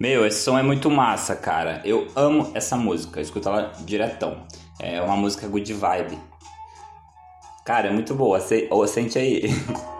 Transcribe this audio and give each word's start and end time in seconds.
Meu, 0.00 0.26
esse 0.26 0.42
som 0.42 0.58
é 0.58 0.62
muito 0.62 0.90
massa, 0.90 1.36
cara. 1.36 1.82
Eu 1.84 2.08
amo 2.16 2.52
essa 2.54 2.74
música, 2.74 3.20
escuta 3.20 3.50
ela 3.50 3.72
diretão. 3.80 4.46
É 4.78 4.98
uma 5.02 5.14
música 5.14 5.46
good 5.46 5.70
vibe. 5.74 6.18
Cara, 7.66 7.88
é 7.88 7.92
muito 7.92 8.14
boa, 8.14 8.38
sente 8.86 9.18
aí. 9.18 9.42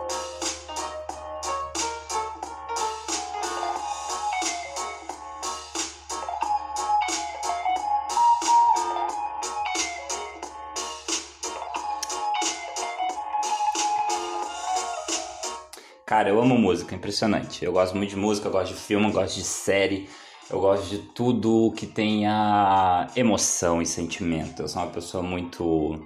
Cara, 16.11 16.27
eu 16.27 16.41
amo 16.41 16.57
música, 16.57 16.93
impressionante. 16.93 17.63
Eu 17.63 17.71
gosto 17.71 17.95
muito 17.95 18.09
de 18.09 18.17
música, 18.17 18.49
eu 18.49 18.51
gosto 18.51 18.73
de 18.73 18.81
filme, 18.81 19.05
eu 19.05 19.13
gosto 19.13 19.35
de 19.35 19.45
série, 19.45 20.09
eu 20.49 20.59
gosto 20.59 20.89
de 20.89 20.97
tudo 20.97 21.71
que 21.71 21.87
tenha 21.87 23.07
emoção 23.15 23.81
e 23.81 23.85
sentimento. 23.85 24.61
Eu 24.61 24.67
sou 24.67 24.81
uma 24.81 24.91
pessoa 24.91 25.23
muito 25.23 26.05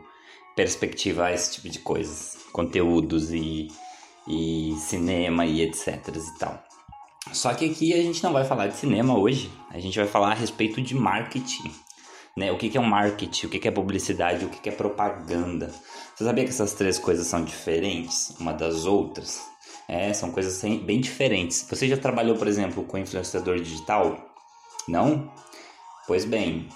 perspectiva 0.56 1.25
a 1.25 1.34
esse 1.34 1.53
tipo 1.53 1.70
de 1.70 1.80
coisas, 1.80 2.38
conteúdos 2.53 3.31
e, 3.31 3.67
e 4.28 4.75
cinema 4.78 5.44
e 5.44 5.64
etc 5.64 5.97
e 6.16 6.38
tal. 6.38 6.64
Só 7.34 7.52
que 7.56 7.67
aqui 7.67 7.92
a 7.92 8.03
gente 8.03 8.23
não 8.23 8.31
vai 8.31 8.45
falar 8.45 8.67
de 8.67 8.78
cinema 8.78 9.17
hoje, 9.17 9.52
a 9.72 9.80
gente 9.80 9.97
vai 9.97 10.08
falar 10.08 10.34
a 10.34 10.36
respeito 10.36 10.84
de 10.84 10.94
marketing. 10.94 11.72
Né? 12.38 12.52
O 12.52 12.59
que, 12.59 12.69
que 12.69 12.78
é 12.78 12.81
um 12.81 12.86
marketing, 12.86 13.47
o 13.47 13.50
que, 13.50 13.58
que 13.58 13.67
é 13.67 13.72
publicidade, 13.72 14.45
o 14.45 14.50
que, 14.50 14.59
que 14.59 14.69
é 14.69 14.72
propaganda. 14.72 15.73
Você 16.14 16.23
sabia 16.23 16.44
que 16.44 16.52
essas 16.52 16.73
três 16.73 17.00
coisas 17.00 17.25
são 17.25 17.44
diferentes 17.44 18.36
uma 18.40 18.53
das 18.53 18.86
outras? 18.86 19.55
É, 19.88 20.14
são 20.14 20.31
coisas 20.31 20.61
bem 20.81 21.00
diferentes. 21.00 21.66
Você 21.69 21.88
já 21.88 21.97
trabalhou, 21.97 22.36
por 22.36 22.47
exemplo, 22.47 22.83
com 22.83 22.97
influenciador 22.97 23.59
digital? 23.59 24.17
Não? 24.88 25.31
Pois 26.08 26.25
bem, 26.25 26.67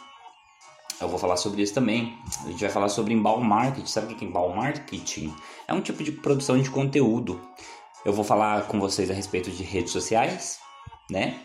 eu 1.01 1.07
vou 1.07 1.17
falar 1.17 1.37
sobre 1.37 1.61
isso 1.61 1.73
também. 1.73 2.17
A 2.45 2.49
gente 2.49 2.59
vai 2.59 2.69
falar 2.69 2.89
sobre 2.89 3.13
inbound 3.13 3.45
marketing. 3.45 3.87
Sabe 3.87 4.13
o 4.13 4.17
que 4.17 4.25
é 4.25 4.27
inbound 4.27 4.55
marketing? 4.55 5.33
É 5.67 5.73
um 5.73 5.81
tipo 5.81 6.03
de 6.03 6.11
produção 6.11 6.61
de 6.61 6.69
conteúdo. 6.69 7.39
Eu 8.05 8.13
vou 8.13 8.23
falar 8.23 8.67
com 8.67 8.79
vocês 8.79 9.09
a 9.09 9.13
respeito 9.13 9.49
de 9.49 9.63
redes 9.63 9.91
sociais, 9.91 10.59
né? 11.09 11.39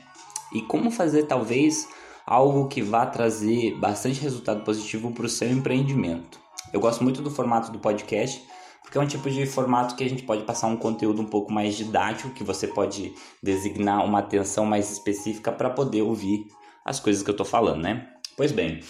E 0.52 0.62
como 0.62 0.90
fazer 0.90 1.24
talvez 1.24 1.88
algo 2.26 2.68
que 2.68 2.82
vá 2.82 3.06
trazer 3.06 3.78
bastante 3.78 4.20
resultado 4.20 4.64
positivo 4.64 5.10
para 5.12 5.26
o 5.26 5.28
seu 5.28 5.50
empreendimento. 5.50 6.40
Eu 6.72 6.80
gosto 6.80 7.04
muito 7.04 7.22
do 7.22 7.30
formato 7.30 7.70
do 7.70 7.78
podcast 7.78 8.44
porque 8.84 8.98
é 8.98 9.00
um 9.00 9.06
tipo 9.06 9.28
de 9.28 9.44
formato 9.46 9.96
que 9.96 10.04
a 10.04 10.08
gente 10.08 10.22
pode 10.22 10.44
passar 10.44 10.68
um 10.68 10.76
conteúdo 10.76 11.20
um 11.20 11.26
pouco 11.26 11.50
mais 11.50 11.74
didático, 11.74 12.30
que 12.30 12.44
você 12.44 12.68
pode 12.68 13.12
designar 13.42 14.04
uma 14.04 14.20
atenção 14.20 14.64
mais 14.64 14.92
específica 14.92 15.50
para 15.50 15.70
poder 15.70 16.02
ouvir 16.02 16.46
as 16.84 17.00
coisas 17.00 17.22
que 17.22 17.30
eu 17.30 17.32
estou 17.32 17.46
falando, 17.46 17.82
né? 17.82 18.06
Pois 18.36 18.52
bem, 18.52 18.80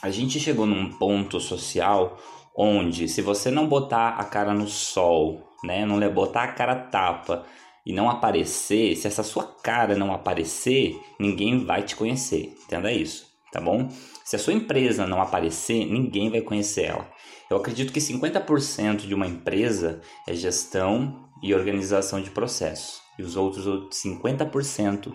a 0.00 0.10
gente 0.10 0.38
chegou 0.38 0.64
num 0.64 0.90
ponto 0.92 1.40
social 1.40 2.16
onde 2.56 3.08
se 3.08 3.20
você 3.20 3.50
não 3.50 3.66
botar 3.66 4.10
a 4.10 4.24
cara 4.24 4.54
no 4.54 4.68
sol, 4.68 5.52
né, 5.64 5.84
não 5.84 5.98
botar 6.10 6.44
a 6.44 6.52
cara 6.52 6.74
tapa 6.74 7.44
e 7.84 7.92
não 7.92 8.08
aparecer, 8.08 8.96
se 8.96 9.06
essa 9.06 9.22
sua 9.22 9.44
cara 9.44 9.94
não 9.96 10.12
aparecer, 10.12 10.98
ninguém 11.18 11.64
vai 11.64 11.82
te 11.82 11.94
conhecer. 11.94 12.54
Entenda 12.64 12.90
isso, 12.90 13.26
tá 13.52 13.60
bom? 13.60 13.88
Se 14.24 14.36
a 14.36 14.38
sua 14.38 14.52
empresa 14.52 15.06
não 15.06 15.20
aparecer, 15.20 15.84
ninguém 15.84 16.30
vai 16.30 16.40
conhecer 16.40 16.86
ela. 16.86 17.08
Eu 17.48 17.58
acredito 17.58 17.92
que 17.92 18.00
50% 18.00 19.06
de 19.06 19.14
uma 19.14 19.26
empresa 19.26 20.00
é 20.26 20.34
gestão 20.34 21.28
e 21.42 21.54
organização 21.54 22.20
de 22.20 22.30
processos, 22.30 23.00
e 23.18 23.22
os 23.22 23.36
outros 23.36 23.66
50% 23.90 25.12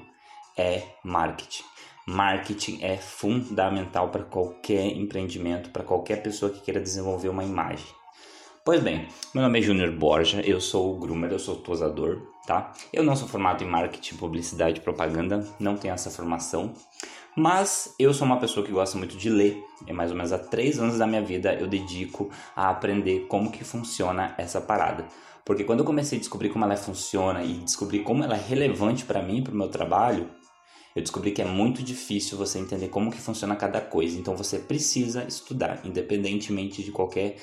é 0.58 0.84
marketing. 1.04 1.64
Marketing 2.08 2.80
é 2.82 2.96
fundamental 2.98 4.10
para 4.10 4.24
qualquer 4.24 4.86
empreendimento, 4.88 5.72
para 5.72 5.84
qualquer 5.84 6.24
pessoa 6.24 6.52
que 6.52 6.62
queira 6.62 6.80
desenvolver 6.80 7.30
uma 7.30 7.44
imagem. 7.44 7.86
Pois 8.64 8.82
bem, 8.82 9.08
meu 9.34 9.44
nome 9.44 9.60
é 9.60 9.62
Júnior 9.62 9.92
Borja, 9.92 10.40
eu 10.42 10.62
sou 10.62 10.98
groomer, 11.00 11.32
eu 11.32 11.40
sou 11.40 11.56
tosador, 11.56 12.22
tá? 12.46 12.72
Eu 12.94 13.04
não 13.04 13.16
sou 13.16 13.28
formado 13.28 13.64
em 13.64 13.68
marketing, 13.68 14.16
publicidade 14.16 14.80
e 14.80 14.84
propaganda, 14.84 15.46
não 15.60 15.76
tenho 15.76 15.94
essa 15.94 16.12
formação, 16.12 16.74
mas 17.36 17.96
eu 17.98 18.14
sou 18.14 18.26
uma 18.26 18.40
pessoa 18.40 18.66
que 18.66 18.72
gosta 18.72 18.98
muito 18.98 19.18
de 19.18 19.30
ler. 19.30 19.64
E 19.88 19.94
mais 19.94 20.12
ou 20.12 20.18
menos 20.18 20.32
há 20.32 20.38
três 20.38 20.80
anos 20.80 20.98
da 20.98 21.08
minha 21.08 21.22
vida 21.22 21.54
eu 21.54 21.68
dedico 21.68 22.30
a 22.56 22.70
aprender 22.70 23.26
como 23.28 23.52
que 23.52 23.64
funciona 23.64 24.36
essa 24.38 24.60
parada. 24.60 25.08
Porque 25.46 25.64
quando 25.64 25.80
eu 25.80 25.86
comecei 25.86 26.18
a 26.18 26.20
descobrir 26.20 26.50
como 26.50 26.66
ela 26.66 26.78
funciona 26.78 27.44
e 27.44 27.54
descobrir 27.60 28.00
como 28.00 28.24
ela 28.24 28.36
é 28.36 28.42
relevante 28.42 29.06
para 29.06 29.22
mim, 29.22 29.44
para 29.44 29.54
o 29.54 29.58
meu 29.58 29.70
trabalho, 29.70 30.30
eu 30.96 31.02
descobri 31.02 31.32
que 31.32 31.42
é 31.42 31.46
muito 31.46 31.82
difícil 31.82 32.38
você 32.38 32.60
entender 32.60 32.90
como 32.90 33.12
que 33.12 33.20
funciona 33.20 33.56
cada 33.56 33.80
coisa. 33.80 34.20
Então 34.20 34.36
você 34.36 34.60
precisa 34.60 35.24
estudar, 35.24 35.82
independentemente 35.86 36.84
de 36.84 36.92
qualquer 36.92 37.38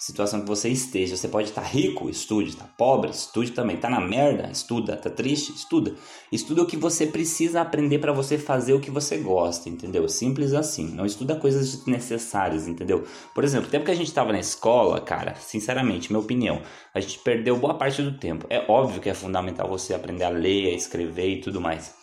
situação 0.00 0.40
que 0.40 0.48
você 0.48 0.70
esteja. 0.70 1.14
Você 1.14 1.28
pode 1.28 1.50
estar 1.50 1.60
rico, 1.60 2.08
estude, 2.08 2.50
está 2.50 2.64
pobre, 2.64 3.10
estude 3.10 3.52
também, 3.52 3.76
está 3.76 3.90
na 3.90 4.00
merda, 4.00 4.50
estuda, 4.50 4.94
está 4.94 5.10
triste, 5.10 5.52
estuda. 5.52 5.94
Estuda 6.32 6.62
o 6.62 6.66
que 6.66 6.76
você 6.76 7.06
precisa 7.06 7.60
aprender 7.60 7.98
para 7.98 8.10
você 8.10 8.38
fazer 8.38 8.72
o 8.72 8.80
que 8.80 8.90
você 8.90 9.18
gosta, 9.18 9.68
entendeu? 9.68 10.08
Simples 10.08 10.54
assim. 10.54 10.88
Não 10.94 11.04
estuda 11.04 11.36
coisas 11.36 11.76
desnecessárias, 11.76 12.66
entendeu? 12.66 13.04
Por 13.34 13.44
exemplo, 13.44 13.68
o 13.68 13.70
tempo 13.70 13.84
que 13.84 13.90
a 13.90 13.96
gente 13.96 14.08
estava 14.08 14.32
na 14.32 14.40
escola, 14.40 15.00
cara, 15.02 15.34
sinceramente, 15.34 16.10
minha 16.10 16.22
opinião, 16.22 16.62
a 16.94 17.00
gente 17.00 17.18
perdeu 17.18 17.58
boa 17.58 17.74
parte 17.74 18.02
do 18.02 18.16
tempo. 18.16 18.46
É 18.48 18.64
óbvio 18.68 19.02
que 19.02 19.10
é 19.10 19.14
fundamental 19.14 19.68
você 19.68 19.92
aprender 19.92 20.24
a 20.24 20.30
ler, 20.30 20.68
a 20.68 20.74
escrever 20.74 21.28
e 21.28 21.40
tudo 21.42 21.60
mais. 21.60 21.94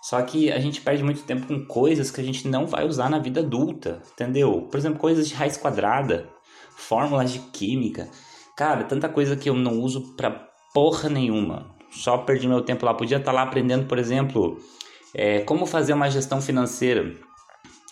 Só 0.00 0.20
que 0.22 0.50
a 0.50 0.58
gente 0.58 0.80
perde 0.80 1.04
muito 1.04 1.22
tempo 1.22 1.46
com 1.46 1.64
coisas 1.66 2.10
que 2.10 2.20
a 2.20 2.24
gente 2.24 2.48
não 2.48 2.66
vai 2.66 2.84
usar 2.84 3.10
na 3.10 3.18
vida 3.18 3.40
adulta, 3.40 4.02
entendeu? 4.14 4.62
Por 4.62 4.78
exemplo, 4.78 4.98
coisas 4.98 5.28
de 5.28 5.34
raiz 5.34 5.56
quadrada 5.56 6.28
fórmulas 6.82 7.32
de 7.32 7.38
química. 7.38 8.08
Cara, 8.56 8.84
tanta 8.84 9.08
coisa 9.08 9.36
que 9.36 9.48
eu 9.48 9.54
não 9.54 9.80
uso 9.80 10.14
pra 10.16 10.48
porra 10.74 11.08
nenhuma. 11.08 11.70
Só 11.90 12.18
perdi 12.18 12.48
meu 12.48 12.62
tempo 12.62 12.84
lá. 12.84 12.94
Podia 12.94 13.18
estar 13.18 13.30
tá 13.30 13.36
lá 13.36 13.42
aprendendo, 13.42 13.86
por 13.86 13.98
exemplo, 13.98 14.58
é, 15.14 15.40
como 15.40 15.66
fazer 15.66 15.92
uma 15.92 16.10
gestão 16.10 16.40
financeira. 16.40 17.14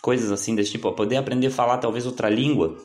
Coisas 0.02 0.30
assim 0.32 0.54
desse 0.54 0.72
tipo. 0.72 0.90
Poder 0.92 1.16
aprender 1.16 1.48
a 1.48 1.50
falar 1.50 1.78
talvez 1.78 2.06
outra 2.06 2.28
língua. 2.28 2.76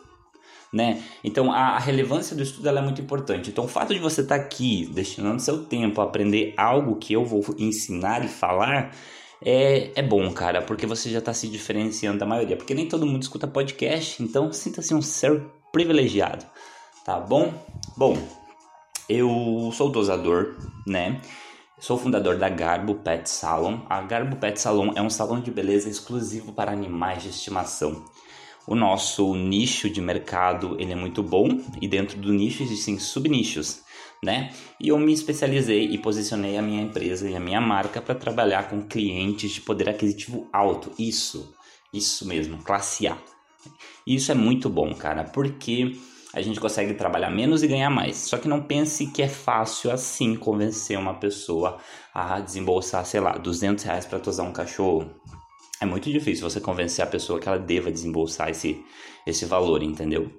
Né? 0.74 1.02
Então 1.24 1.54
a, 1.54 1.76
a 1.76 1.80
relevância 1.80 2.36
do 2.36 2.44
estudo 2.44 2.68
é 2.68 2.82
muito 2.82 3.02
importante. 3.02 3.50
Então 3.50 3.64
o 3.64 3.68
fato 3.68 3.94
de 3.94 4.00
você 4.00 4.22
estar 4.22 4.38
tá 4.38 4.44
aqui 4.44 4.90
destinando 4.94 5.42
seu 5.42 5.64
tempo 5.64 6.02
a 6.02 6.04
aprender 6.04 6.54
algo 6.58 6.98
que 6.98 7.14
eu 7.14 7.24
vou 7.24 7.46
ensinar 7.58 8.26
e 8.26 8.28
falar 8.28 8.92
é, 9.42 9.92
é 9.96 10.02
bom, 10.02 10.32
cara, 10.34 10.62
porque 10.62 10.86
você 10.86 11.10
já 11.10 11.20
está 11.20 11.34
se 11.34 11.48
diferenciando 11.48 12.20
da 12.20 12.26
maioria. 12.26 12.58
Porque 12.58 12.74
nem 12.74 12.88
todo 12.88 13.06
mundo 13.06 13.22
escuta 13.22 13.48
podcast, 13.48 14.22
então 14.22 14.52
sinta-se 14.52 14.94
um 14.94 15.02
ser 15.02 15.46
privilegiado, 15.76 16.46
tá 17.04 17.20
bom? 17.20 17.54
Bom, 17.98 18.18
eu 19.10 19.70
sou 19.74 19.90
dosador, 19.90 20.56
né? 20.88 21.20
Sou 21.78 21.98
fundador 21.98 22.38
da 22.38 22.48
Garbo 22.48 22.96
Pet 22.96 23.30
Salon. 23.30 23.82
A 23.90 24.02
Garbo 24.02 24.38
Pet 24.38 24.58
Salon 24.58 24.94
é 24.96 25.02
um 25.02 25.10
salão 25.10 25.42
de 25.42 25.52
beleza 25.52 25.90
exclusivo 25.90 26.54
para 26.54 26.72
animais 26.72 27.24
de 27.24 27.30
estimação. 27.30 28.06
O 28.66 28.74
nosso 28.74 29.36
nicho 29.36 29.90
de 29.90 30.00
mercado 30.00 30.78
ele 30.80 30.94
é 30.94 30.96
muito 30.96 31.22
bom 31.22 31.60
e 31.82 31.90
dentro 31.90 32.18
do 32.18 32.32
nicho 32.32 32.64
existem 32.64 32.98
subnichos, 32.98 33.82
né? 34.24 34.54
E 34.80 34.88
eu 34.88 34.98
me 34.98 35.12
especializei 35.12 35.90
e 35.90 35.98
posicionei 35.98 36.58
a 36.58 36.62
minha 36.62 36.84
empresa 36.84 37.30
e 37.30 37.36
a 37.36 37.40
minha 37.42 37.60
marca 37.60 38.02
para 38.02 38.16
trabalhar 38.16 38.70
com 38.70 38.88
clientes 38.88 39.52
de 39.52 39.60
poder 39.60 39.90
aquisitivo 39.90 40.48
alto. 40.54 40.94
Isso, 40.98 41.54
isso 41.92 42.26
mesmo, 42.26 42.64
classe 42.64 43.10
A. 43.10 43.35
E 44.06 44.16
isso 44.16 44.32
é 44.32 44.36
muito 44.36 44.70
bom, 44.70 44.94
cara, 44.94 45.24
porque 45.24 45.96
a 46.36 46.42
gente 46.42 46.60
consegue 46.60 46.94
trabalhar 46.94 47.30
menos 47.30 47.64
e 47.64 47.68
ganhar 47.68 47.90
mais. 47.90 48.18
Só 48.18 48.38
que 48.38 48.48
não 48.48 48.62
pense 48.62 49.08
que 49.08 49.22
é 49.22 49.28
fácil 49.28 49.90
assim 49.90 50.36
convencer 50.36 51.00
uma 51.00 51.14
pessoa 51.14 51.78
a 52.14 52.42
desembolsar, 52.42 53.06
sei 53.06 53.22
lá, 53.22 53.38
200 53.38 53.86
reais 53.86 54.06
para 54.06 54.20
tosar 54.20 54.46
um 54.46 54.52
cachorro. 54.52 55.10
É 55.80 55.86
muito 55.86 56.12
difícil 56.12 56.50
você 56.50 56.60
convencer 56.60 57.04
a 57.06 57.08
pessoa 57.08 57.40
que 57.40 57.48
ela 57.48 57.58
deva 57.58 57.90
desembolsar 57.90 58.50
esse, 58.50 58.84
esse 59.26 59.46
valor, 59.46 59.82
entendeu? 59.82 60.30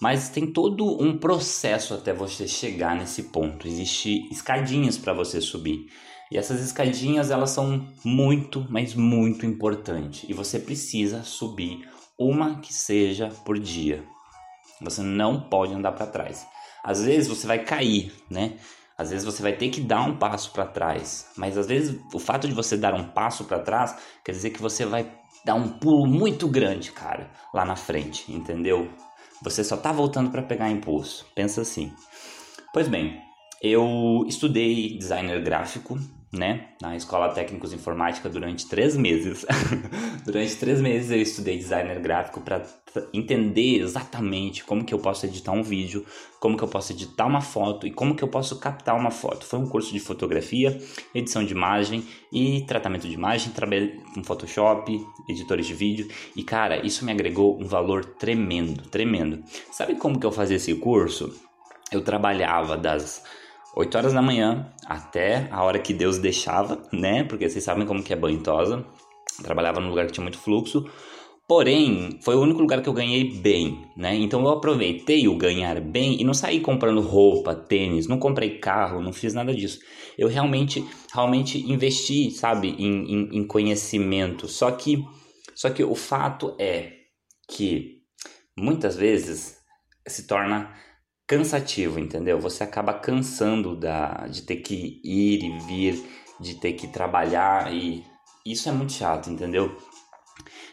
Mas 0.00 0.28
tem 0.28 0.46
todo 0.46 1.02
um 1.02 1.16
processo 1.16 1.94
até 1.94 2.12
você 2.12 2.46
chegar 2.46 2.94
nesse 2.94 3.24
ponto. 3.24 3.66
Existem 3.66 4.28
escadinhas 4.30 4.98
para 4.98 5.14
você 5.14 5.40
subir. 5.40 5.86
E 6.30 6.38
essas 6.38 6.62
escadinhas 6.62 7.30
elas 7.30 7.50
são 7.50 7.86
muito, 8.04 8.66
mas 8.68 8.94
muito 8.94 9.44
importantes. 9.44 10.28
E 10.28 10.34
você 10.34 10.58
precisa 10.58 11.22
subir 11.22 11.88
uma 12.20 12.60
que 12.60 12.72
seja 12.72 13.30
por 13.46 13.58
dia. 13.58 14.04
Você 14.82 15.02
não 15.02 15.40
pode 15.40 15.72
andar 15.72 15.92
para 15.92 16.06
trás. 16.06 16.46
Às 16.84 17.02
vezes 17.02 17.28
você 17.28 17.46
vai 17.46 17.64
cair, 17.64 18.12
né? 18.30 18.58
Às 18.96 19.10
vezes 19.10 19.24
você 19.24 19.42
vai 19.42 19.54
ter 19.54 19.70
que 19.70 19.80
dar 19.80 20.02
um 20.02 20.18
passo 20.18 20.52
para 20.52 20.66
trás, 20.66 21.30
mas 21.34 21.56
às 21.56 21.66
vezes 21.66 21.98
o 22.12 22.18
fato 22.18 22.46
de 22.46 22.52
você 22.52 22.76
dar 22.76 22.92
um 22.92 23.08
passo 23.08 23.44
para 23.44 23.60
trás 23.60 23.96
quer 24.22 24.32
dizer 24.32 24.50
que 24.50 24.60
você 24.60 24.84
vai 24.84 25.10
dar 25.42 25.54
um 25.54 25.68
pulo 25.78 26.06
muito 26.06 26.46
grande, 26.46 26.92
cara, 26.92 27.30
lá 27.54 27.64
na 27.64 27.76
frente, 27.76 28.30
entendeu? 28.30 28.90
Você 29.42 29.64
só 29.64 29.78
tá 29.78 29.90
voltando 29.90 30.30
para 30.30 30.42
pegar 30.42 30.70
impulso. 30.70 31.26
Pensa 31.34 31.62
assim. 31.62 31.90
Pois 32.74 32.88
bem, 32.88 33.18
eu 33.62 34.22
estudei 34.26 34.98
designer 34.98 35.42
gráfico, 35.42 35.98
né, 36.32 36.68
na 36.80 36.96
Escola 36.96 37.30
Técnicos 37.30 37.72
Informática 37.72 38.28
durante 38.28 38.68
três 38.68 38.96
meses. 38.96 39.44
durante 40.24 40.54
três 40.56 40.80
meses 40.80 41.10
eu 41.10 41.20
estudei 41.20 41.56
designer 41.56 41.98
gráfico 42.00 42.40
para 42.40 42.64
entender 43.12 43.80
exatamente 43.80 44.62
como 44.62 44.84
que 44.84 44.94
eu 44.94 44.98
posso 44.98 45.26
editar 45.26 45.50
um 45.50 45.62
vídeo, 45.62 46.06
como 46.38 46.56
que 46.56 46.62
eu 46.62 46.68
posso 46.68 46.92
editar 46.92 47.26
uma 47.26 47.40
foto 47.40 47.84
e 47.86 47.90
como 47.90 48.14
que 48.14 48.22
eu 48.22 48.28
posso 48.28 48.60
captar 48.60 48.96
uma 48.96 49.10
foto. 49.10 49.44
Foi 49.44 49.58
um 49.58 49.66
curso 49.66 49.92
de 49.92 49.98
fotografia, 49.98 50.80
edição 51.12 51.44
de 51.44 51.52
imagem 51.52 52.06
e 52.32 52.62
tratamento 52.62 53.08
de 53.08 53.14
imagem, 53.14 53.52
trabalhei 53.52 54.00
com 54.14 54.22
Photoshop, 54.22 55.04
editores 55.28 55.66
de 55.66 55.74
vídeo 55.74 56.08
e 56.36 56.44
cara, 56.44 56.86
isso 56.86 57.04
me 57.04 57.10
agregou 57.10 57.60
um 57.60 57.66
valor 57.66 58.04
tremendo, 58.04 58.88
tremendo. 58.88 59.42
Sabe 59.72 59.96
como 59.96 60.18
que 60.18 60.26
eu 60.26 60.32
fazia 60.32 60.56
esse 60.56 60.74
curso? 60.76 61.34
Eu 61.90 62.02
trabalhava 62.02 62.76
das 62.76 63.24
8 63.76 63.96
horas 63.96 64.12
da 64.12 64.22
manhã 64.22 64.72
até 64.84 65.48
a 65.50 65.62
hora 65.62 65.78
que 65.78 65.94
Deus 65.94 66.18
deixava, 66.18 66.82
né? 66.92 67.24
Porque 67.24 67.48
vocês 67.48 67.62
sabem 67.62 67.86
como 67.86 68.02
que 68.02 68.12
é 68.12 68.16
banho 68.16 68.42
tosa. 68.42 68.84
Trabalhava 69.42 69.80
num 69.80 69.88
lugar 69.88 70.06
que 70.06 70.12
tinha 70.12 70.24
muito 70.24 70.38
fluxo. 70.38 70.84
Porém, 71.50 72.20
foi 72.22 72.36
o 72.36 72.40
único 72.40 72.60
lugar 72.60 72.80
que 72.80 72.88
eu 72.88 72.92
ganhei 72.92 73.24
bem, 73.40 73.84
né? 73.96 74.14
Então 74.14 74.40
eu 74.42 74.50
aproveitei 74.50 75.26
o 75.26 75.36
ganhar 75.36 75.80
bem 75.80 76.20
e 76.20 76.24
não 76.24 76.32
saí 76.32 76.60
comprando 76.60 77.00
roupa, 77.00 77.54
tênis, 77.54 78.06
não 78.06 78.20
comprei 78.20 78.58
carro, 78.58 79.00
não 79.00 79.12
fiz 79.12 79.34
nada 79.34 79.52
disso. 79.52 79.80
Eu 80.16 80.28
realmente, 80.28 80.84
realmente 81.12 81.58
investi, 81.68 82.30
sabe, 82.30 82.76
em, 82.78 83.02
em, 83.02 83.38
em 83.38 83.46
conhecimento. 83.46 84.46
Só 84.46 84.70
que, 84.70 85.04
só 85.54 85.70
que 85.70 85.82
o 85.82 85.96
fato 85.96 86.54
é 86.56 86.92
que 87.48 88.00
muitas 88.56 88.96
vezes 88.96 89.56
se 90.06 90.28
torna 90.28 90.72
cansativo, 91.30 92.00
entendeu? 92.00 92.40
Você 92.40 92.64
acaba 92.64 92.92
cansando 92.92 93.76
da, 93.76 94.26
de 94.26 94.42
ter 94.42 94.56
que 94.56 95.00
ir 95.04 95.44
e 95.44 95.58
vir, 95.60 96.04
de 96.40 96.56
ter 96.56 96.72
que 96.72 96.88
trabalhar 96.88 97.72
e 97.72 98.04
isso 98.44 98.68
é 98.68 98.72
muito 98.72 98.92
chato, 98.94 99.30
entendeu? 99.30 99.76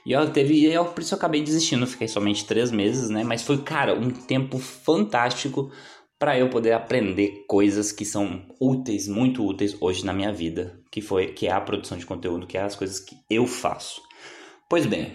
E 0.04 0.14
eu 0.14 0.34
teve, 0.34 0.66
eu, 0.66 0.86
por 0.86 1.02
isso 1.02 1.14
eu 1.14 1.18
acabei 1.20 1.44
desistindo, 1.44 1.86
fiquei 1.86 2.08
somente 2.08 2.44
três 2.44 2.72
meses, 2.72 3.08
né? 3.08 3.24
Mas 3.24 3.44
foi, 3.44 3.60
cara, 3.60 3.94
um 3.94 4.10
tempo 4.10 4.58
fantástico 4.58 5.72
para 6.18 6.40
eu 6.40 6.50
poder 6.50 6.72
aprender 6.72 7.46
coisas 7.48 7.92
que 7.92 8.04
são 8.04 8.44
úteis, 8.60 9.08
muito 9.08 9.46
úteis 9.46 9.78
hoje 9.80 10.04
na 10.04 10.12
minha 10.12 10.34
vida, 10.34 10.80
que 10.90 11.02
foi 11.02 11.28
que 11.28 11.46
é 11.46 11.52
a 11.52 11.62
produção 11.62 12.00
de 12.00 12.06
conteúdo, 12.08 12.48
que 12.48 12.58
é 12.58 12.64
as 12.64 12.76
coisas 12.76 13.00
que 13.00 13.16
eu 13.30 13.46
faço. 13.46 14.02
Pois 14.68 14.88
bem, 14.88 15.14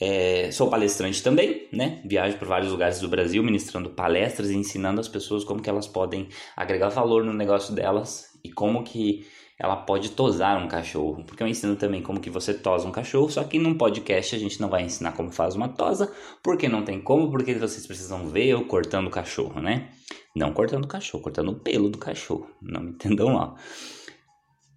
é, 0.00 0.50
sou 0.50 0.68
palestrante 0.68 1.22
também, 1.22 1.68
né? 1.72 2.02
Viajo 2.04 2.36
por 2.38 2.48
vários 2.48 2.70
lugares 2.70 3.00
do 3.00 3.08
Brasil 3.08 3.42
ministrando 3.42 3.90
palestras 3.90 4.50
e 4.50 4.56
ensinando 4.56 5.00
as 5.00 5.08
pessoas 5.08 5.44
como 5.44 5.62
que 5.62 5.70
elas 5.70 5.86
podem 5.86 6.28
agregar 6.56 6.88
valor 6.88 7.24
no 7.24 7.32
negócio 7.32 7.74
delas 7.74 8.26
e 8.44 8.50
como 8.50 8.82
que 8.82 9.24
ela 9.58 9.76
pode 9.76 10.10
tosar 10.10 10.62
um 10.62 10.68
cachorro. 10.68 11.24
Porque 11.24 11.42
eu 11.42 11.46
ensino 11.46 11.76
também 11.76 12.02
como 12.02 12.20
que 12.20 12.30
você 12.30 12.52
tosa 12.52 12.86
um 12.86 12.92
cachorro, 12.92 13.30
só 13.30 13.44
que 13.44 13.58
num 13.58 13.76
podcast 13.76 14.34
a 14.34 14.38
gente 14.38 14.60
não 14.60 14.68
vai 14.68 14.82
ensinar 14.82 15.12
como 15.12 15.30
faz 15.30 15.54
uma 15.54 15.68
tosa, 15.68 16.12
porque 16.42 16.68
não 16.68 16.84
tem 16.84 17.00
como, 17.00 17.30
porque 17.30 17.54
vocês 17.54 17.86
precisam 17.86 18.26
ver 18.26 18.46
eu 18.46 18.66
cortando 18.66 19.06
o 19.06 19.10
cachorro, 19.10 19.60
né? 19.60 19.90
Não 20.34 20.52
cortando 20.52 20.84
o 20.84 20.88
cachorro, 20.88 21.22
cortando 21.22 21.50
o 21.50 21.60
pelo 21.60 21.88
do 21.88 21.98
cachorro. 21.98 22.48
Não 22.60 22.82
me 22.82 22.90
entendam 22.92 23.32
mal. 23.32 23.56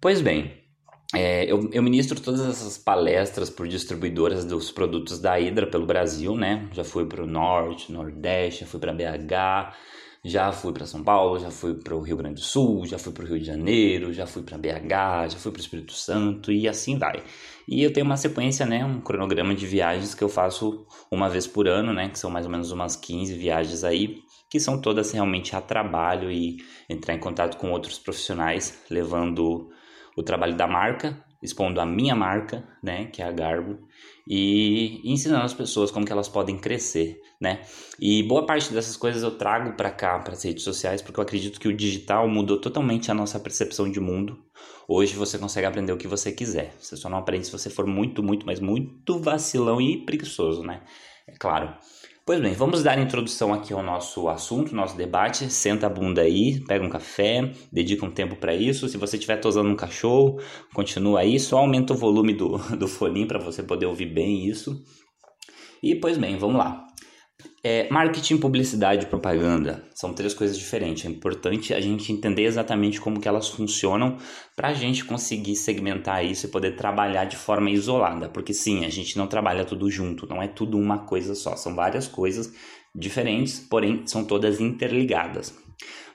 Pois 0.00 0.20
bem, 0.20 0.52
é, 1.14 1.50
eu, 1.50 1.70
eu, 1.72 1.82
ministro 1.82 2.20
todas 2.20 2.40
essas 2.40 2.76
palestras 2.76 3.48
por 3.48 3.66
distribuidoras 3.66 4.44
dos 4.44 4.70
produtos 4.70 5.18
da 5.18 5.36
Hydra 5.36 5.66
pelo 5.66 5.86
Brasil, 5.86 6.36
né? 6.36 6.68
Já 6.72 6.84
fui 6.84 7.06
para 7.06 7.22
o 7.22 7.26
Norte, 7.26 7.90
Nordeste, 7.90 8.60
já 8.60 8.66
fui 8.66 8.78
para 8.78 8.92
BH, 8.92 9.74
já 10.22 10.52
fui 10.52 10.70
para 10.70 10.84
São 10.84 11.02
Paulo, 11.02 11.38
já 11.38 11.50
fui 11.50 11.74
para 11.74 11.96
o 11.96 12.02
Rio 12.02 12.18
Grande 12.18 12.34
do 12.34 12.40
Sul, 12.42 12.84
já 12.84 12.98
fui 12.98 13.10
para 13.10 13.24
o 13.24 13.26
Rio 13.26 13.38
de 13.38 13.46
Janeiro, 13.46 14.12
já 14.12 14.26
fui 14.26 14.42
para 14.42 14.58
BH, 14.58 15.30
já 15.30 15.38
fui 15.38 15.50
para 15.50 15.58
o 15.58 15.62
Espírito 15.62 15.94
Santo 15.94 16.52
e 16.52 16.68
assim 16.68 16.98
vai. 16.98 17.22
E 17.66 17.82
eu 17.82 17.90
tenho 17.90 18.04
uma 18.04 18.18
sequência, 18.18 18.66
né? 18.66 18.84
Um 18.84 19.00
cronograma 19.00 19.54
de 19.54 19.66
viagens 19.66 20.14
que 20.14 20.22
eu 20.22 20.28
faço 20.28 20.86
uma 21.10 21.30
vez 21.30 21.46
por 21.46 21.66
ano, 21.66 21.94
né? 21.94 22.10
Que 22.10 22.18
são 22.18 22.30
mais 22.30 22.44
ou 22.44 22.52
menos 22.52 22.70
umas 22.70 22.96
15 22.96 23.32
viagens 23.34 23.82
aí, 23.82 24.18
que 24.50 24.60
são 24.60 24.78
todas 24.78 25.10
realmente 25.12 25.56
a 25.56 25.60
trabalho 25.62 26.30
e 26.30 26.58
entrar 26.86 27.14
em 27.14 27.18
contato 27.18 27.56
com 27.56 27.70
outros 27.70 27.98
profissionais, 27.98 28.84
levando 28.90 29.70
o 30.18 30.22
trabalho 30.22 30.56
da 30.56 30.66
marca, 30.66 31.16
expondo 31.40 31.80
a 31.80 31.86
minha 31.86 32.16
marca, 32.16 32.66
né, 32.82 33.04
que 33.06 33.22
é 33.22 33.24
a 33.24 33.30
Garbo, 33.30 33.78
e 34.28 35.00
ensinando 35.04 35.44
as 35.44 35.54
pessoas 35.54 35.92
como 35.92 36.04
que 36.04 36.12
elas 36.12 36.28
podem 36.28 36.58
crescer, 36.58 37.20
né? 37.40 37.62
E 38.00 38.22
boa 38.24 38.44
parte 38.44 38.72
dessas 38.72 38.96
coisas 38.96 39.22
eu 39.22 39.30
trago 39.38 39.74
para 39.74 39.90
cá, 39.90 40.18
para 40.18 40.32
as 40.32 40.42
redes 40.42 40.64
sociais, 40.64 41.00
porque 41.00 41.20
eu 41.20 41.22
acredito 41.22 41.60
que 41.60 41.68
o 41.68 41.76
digital 41.76 42.28
mudou 42.28 42.60
totalmente 42.60 43.10
a 43.10 43.14
nossa 43.14 43.38
percepção 43.38 43.90
de 43.90 44.00
mundo. 44.00 44.36
Hoje 44.88 45.14
você 45.14 45.38
consegue 45.38 45.66
aprender 45.66 45.92
o 45.92 45.96
que 45.96 46.08
você 46.08 46.32
quiser. 46.32 46.74
Você 46.80 46.96
só 46.96 47.08
não 47.08 47.18
aprende 47.18 47.46
se 47.46 47.52
você 47.52 47.70
for 47.70 47.86
muito, 47.86 48.22
muito, 48.22 48.44
mas 48.44 48.58
muito 48.58 49.18
vacilão 49.20 49.80
e 49.80 50.04
preguiçoso, 50.04 50.62
né? 50.62 50.82
É 51.26 51.32
claro. 51.38 51.74
Pois 52.28 52.42
bem, 52.42 52.52
vamos 52.52 52.82
dar 52.82 52.98
introdução 52.98 53.54
aqui 53.54 53.72
ao 53.72 53.82
nosso 53.82 54.28
assunto, 54.28 54.76
nosso 54.76 54.94
debate. 54.94 55.50
Senta 55.50 55.86
a 55.86 55.88
bunda 55.88 56.20
aí, 56.20 56.60
pega 56.66 56.84
um 56.84 56.90
café, 56.90 57.50
dedica 57.72 58.04
um 58.04 58.10
tempo 58.10 58.36
para 58.36 58.54
isso. 58.54 58.86
Se 58.86 58.98
você 58.98 59.16
estiver 59.16 59.38
tosando 59.38 59.70
um 59.70 59.74
cachorro, 59.74 60.38
continua 60.74 61.20
aí, 61.20 61.40
só 61.40 61.56
aumenta 61.56 61.94
o 61.94 61.96
volume 61.96 62.34
do, 62.34 62.58
do 62.76 62.86
fone 62.86 63.24
para 63.24 63.38
você 63.38 63.62
poder 63.62 63.86
ouvir 63.86 64.12
bem 64.12 64.46
isso. 64.46 64.78
E 65.82 65.94
pois 65.94 66.18
bem, 66.18 66.36
vamos 66.36 66.58
lá. 66.58 66.87
É, 67.70 67.86
marketing, 67.90 68.38
publicidade 68.38 69.04
e 69.04 69.08
propaganda 69.10 69.84
são 69.94 70.14
três 70.14 70.32
coisas 70.32 70.58
diferentes. 70.58 71.04
É 71.04 71.08
importante 71.10 71.74
a 71.74 71.80
gente 71.82 72.10
entender 72.10 72.44
exatamente 72.44 72.98
como 72.98 73.20
que 73.20 73.28
elas 73.28 73.46
funcionam 73.50 74.16
para 74.56 74.68
a 74.68 74.72
gente 74.72 75.04
conseguir 75.04 75.54
segmentar 75.54 76.24
isso 76.24 76.46
e 76.46 76.48
poder 76.48 76.76
trabalhar 76.76 77.26
de 77.26 77.36
forma 77.36 77.68
isolada. 77.68 78.26
Porque 78.30 78.54
sim, 78.54 78.86
a 78.86 78.88
gente 78.88 79.18
não 79.18 79.26
trabalha 79.26 79.66
tudo 79.66 79.90
junto, 79.90 80.26
não 80.26 80.40
é 80.40 80.48
tudo 80.48 80.78
uma 80.78 81.00
coisa 81.00 81.34
só. 81.34 81.56
São 81.56 81.74
várias 81.74 82.08
coisas 82.08 82.50
diferentes, 82.94 83.60
porém 83.60 84.02
são 84.06 84.24
todas 84.24 84.62
interligadas. 84.62 85.54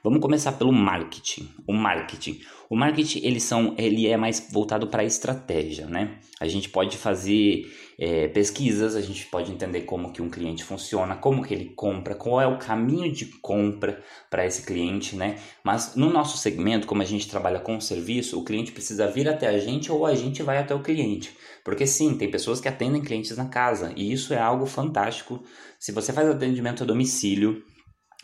Vamos 0.04 0.22
começar 0.22 0.54
pelo 0.54 0.74
marketing. 0.74 1.50
O 1.68 1.74
marketing. 1.74 2.42
O 2.68 2.76
marketing 2.76 3.20
ele, 3.24 3.40
são, 3.40 3.76
ele 3.78 4.08
é 4.08 4.18
mais 4.18 4.50
voltado 4.52 4.88
para 4.88 5.04
a 5.04 5.06
estratégia, 5.06 5.86
né? 5.86 6.18
A 6.40 6.48
gente 6.48 6.68
pode 6.68 6.98
fazer 6.98 7.72
é, 7.98 8.28
pesquisas, 8.28 8.96
a 8.96 9.02
gente 9.02 9.26
pode 9.28 9.52
entender 9.52 9.82
como 9.82 10.12
que 10.12 10.22
um 10.22 10.30
cliente 10.30 10.64
funciona, 10.64 11.16
como 11.16 11.44
que 11.44 11.54
ele 11.54 11.72
compra, 11.76 12.16
qual 12.16 12.42
é 12.42 12.48
o 12.48 12.58
caminho 12.58 13.12
de 13.12 13.26
compra 13.26 14.04
para 14.30 14.46
esse 14.46 14.64
cliente, 14.64 15.16
né? 15.16 15.38
Mas 15.64 15.96
no 15.96 16.10
nosso 16.10 16.38
segmento, 16.38 16.88
como 16.88 17.02
a 17.02 17.06
gente 17.06 17.30
trabalha 17.30 17.60
com 17.60 17.80
serviço, 17.80 18.40
o 18.40 18.44
cliente 18.44 18.72
precisa 18.72 19.08
vir 19.08 19.28
até 19.28 19.48
a 19.48 19.58
gente 19.58 19.92
ou 19.92 20.06
a 20.06 20.16
gente 20.16 20.42
vai 20.42 20.58
até 20.58 20.74
o 20.74 20.82
cliente. 20.82 21.36
Porque 21.64 21.88
sim, 21.88 22.18
tem 22.18 22.30
pessoas 22.30 22.60
que 22.60 22.68
atendem 22.68 23.02
clientes 23.02 23.38
na 23.38 23.46
casa 23.46 23.94
e 23.96 24.12
isso 24.12 24.34
é 24.34 24.40
algo 24.40 24.66
fantástico. 24.66 25.44
Se 25.80 25.92
você 25.92 26.12
faz 26.12 26.30
atendimento 26.30 26.84
a 26.84 26.86
domicílio, 26.86 27.64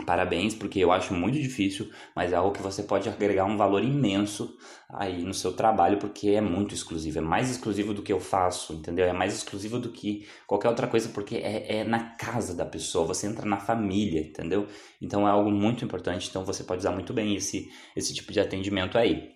Parabéns, 0.06 0.56
porque 0.56 0.80
eu 0.80 0.92
acho 0.92 1.14
muito 1.14 1.38
difícil, 1.38 1.90
mas 2.16 2.32
é 2.32 2.36
algo 2.36 2.52
que 2.52 2.62
você 2.62 2.84
pode 2.84 3.10
agregar 3.10 3.46
um 3.46 3.58
valor 3.58 3.84
imenso 3.84 4.58
aí 4.90 5.24
no 5.24 5.34
seu 5.34 5.54
trabalho, 5.54 5.98
porque 6.00 6.30
é 6.30 6.42
muito 6.42 6.74
exclusivo, 6.74 7.20
é 7.20 7.22
mais 7.22 7.52
exclusivo 7.52 7.94
do 7.94 8.02
que 8.02 8.12
eu 8.12 8.20
faço, 8.20 8.74
entendeu? 8.74 9.06
É 9.06 9.14
mais 9.14 9.36
exclusivo 9.36 9.78
do 9.78 9.92
que 9.92 10.26
qualquer 10.48 10.70
outra 10.70 10.88
coisa, 10.88 11.10
porque 11.10 11.36
é, 11.36 11.80
é 11.80 11.84
na 11.84 12.00
casa 12.16 12.56
da 12.56 12.66
pessoa, 12.66 13.06
você 13.06 13.28
entra 13.28 13.46
na 13.46 13.58
família, 13.58 14.22
entendeu? 14.22 14.68
Então 15.02 15.28
é 15.28 15.32
algo 15.32 15.52
muito 15.52 15.84
importante, 15.84 16.28
então 16.30 16.46
você 16.46 16.64
pode 16.64 16.80
usar 16.80 16.92
muito 16.92 17.14
bem 17.14 17.36
esse, 17.36 17.70
esse 17.96 18.14
tipo 18.14 18.32
de 18.32 18.40
atendimento 18.40 18.98
aí. 18.98 19.30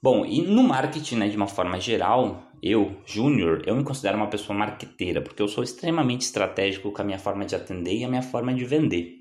Bom, 0.00 0.24
e 0.24 0.42
no 0.42 0.62
marketing, 0.62 1.16
né, 1.16 1.28
de 1.28 1.36
uma 1.36 1.48
forma 1.48 1.80
geral, 1.80 2.52
eu, 2.62 2.96
Júnior, 3.04 3.62
eu 3.66 3.74
me 3.74 3.82
considero 3.82 4.16
uma 4.16 4.28
pessoa 4.28 4.56
marqueteira, 4.56 5.20
porque 5.20 5.42
eu 5.42 5.48
sou 5.48 5.64
extremamente 5.64 6.22
estratégico 6.22 6.92
com 6.92 7.02
a 7.02 7.04
minha 7.04 7.18
forma 7.18 7.44
de 7.44 7.56
atender 7.56 7.96
e 7.96 8.04
a 8.04 8.08
minha 8.08 8.22
forma 8.22 8.54
de 8.54 8.64
vender. 8.64 9.17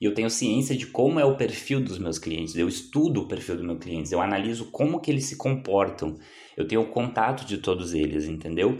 E 0.00 0.04
eu 0.06 0.14
tenho 0.14 0.30
ciência 0.30 0.76
de 0.76 0.86
como 0.86 1.20
é 1.20 1.24
o 1.24 1.36
perfil 1.36 1.80
dos 1.80 1.98
meus 1.98 2.18
clientes. 2.18 2.56
Eu 2.56 2.68
estudo 2.68 3.20
o 3.22 3.28
perfil 3.28 3.56
dos 3.56 3.64
meus 3.64 3.78
clientes, 3.78 4.10
eu 4.10 4.20
analiso 4.20 4.70
como 4.70 5.00
que 5.00 5.10
eles 5.10 5.24
se 5.24 5.36
comportam. 5.36 6.16
Eu 6.56 6.66
tenho 6.66 6.86
contato 6.86 7.44
de 7.44 7.58
todos 7.58 7.92
eles, 7.92 8.26
entendeu? 8.26 8.78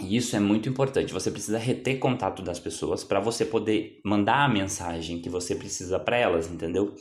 E 0.00 0.16
isso 0.16 0.36
é 0.36 0.40
muito 0.40 0.68
importante. 0.68 1.12
Você 1.12 1.30
precisa 1.30 1.58
reter 1.58 1.98
contato 1.98 2.40
das 2.40 2.60
pessoas 2.60 3.02
para 3.02 3.18
você 3.18 3.44
poder 3.44 4.00
mandar 4.04 4.44
a 4.44 4.48
mensagem 4.48 5.20
que 5.20 5.28
você 5.28 5.56
precisa 5.56 5.98
para 5.98 6.16
elas, 6.16 6.48
entendeu? 6.48 6.94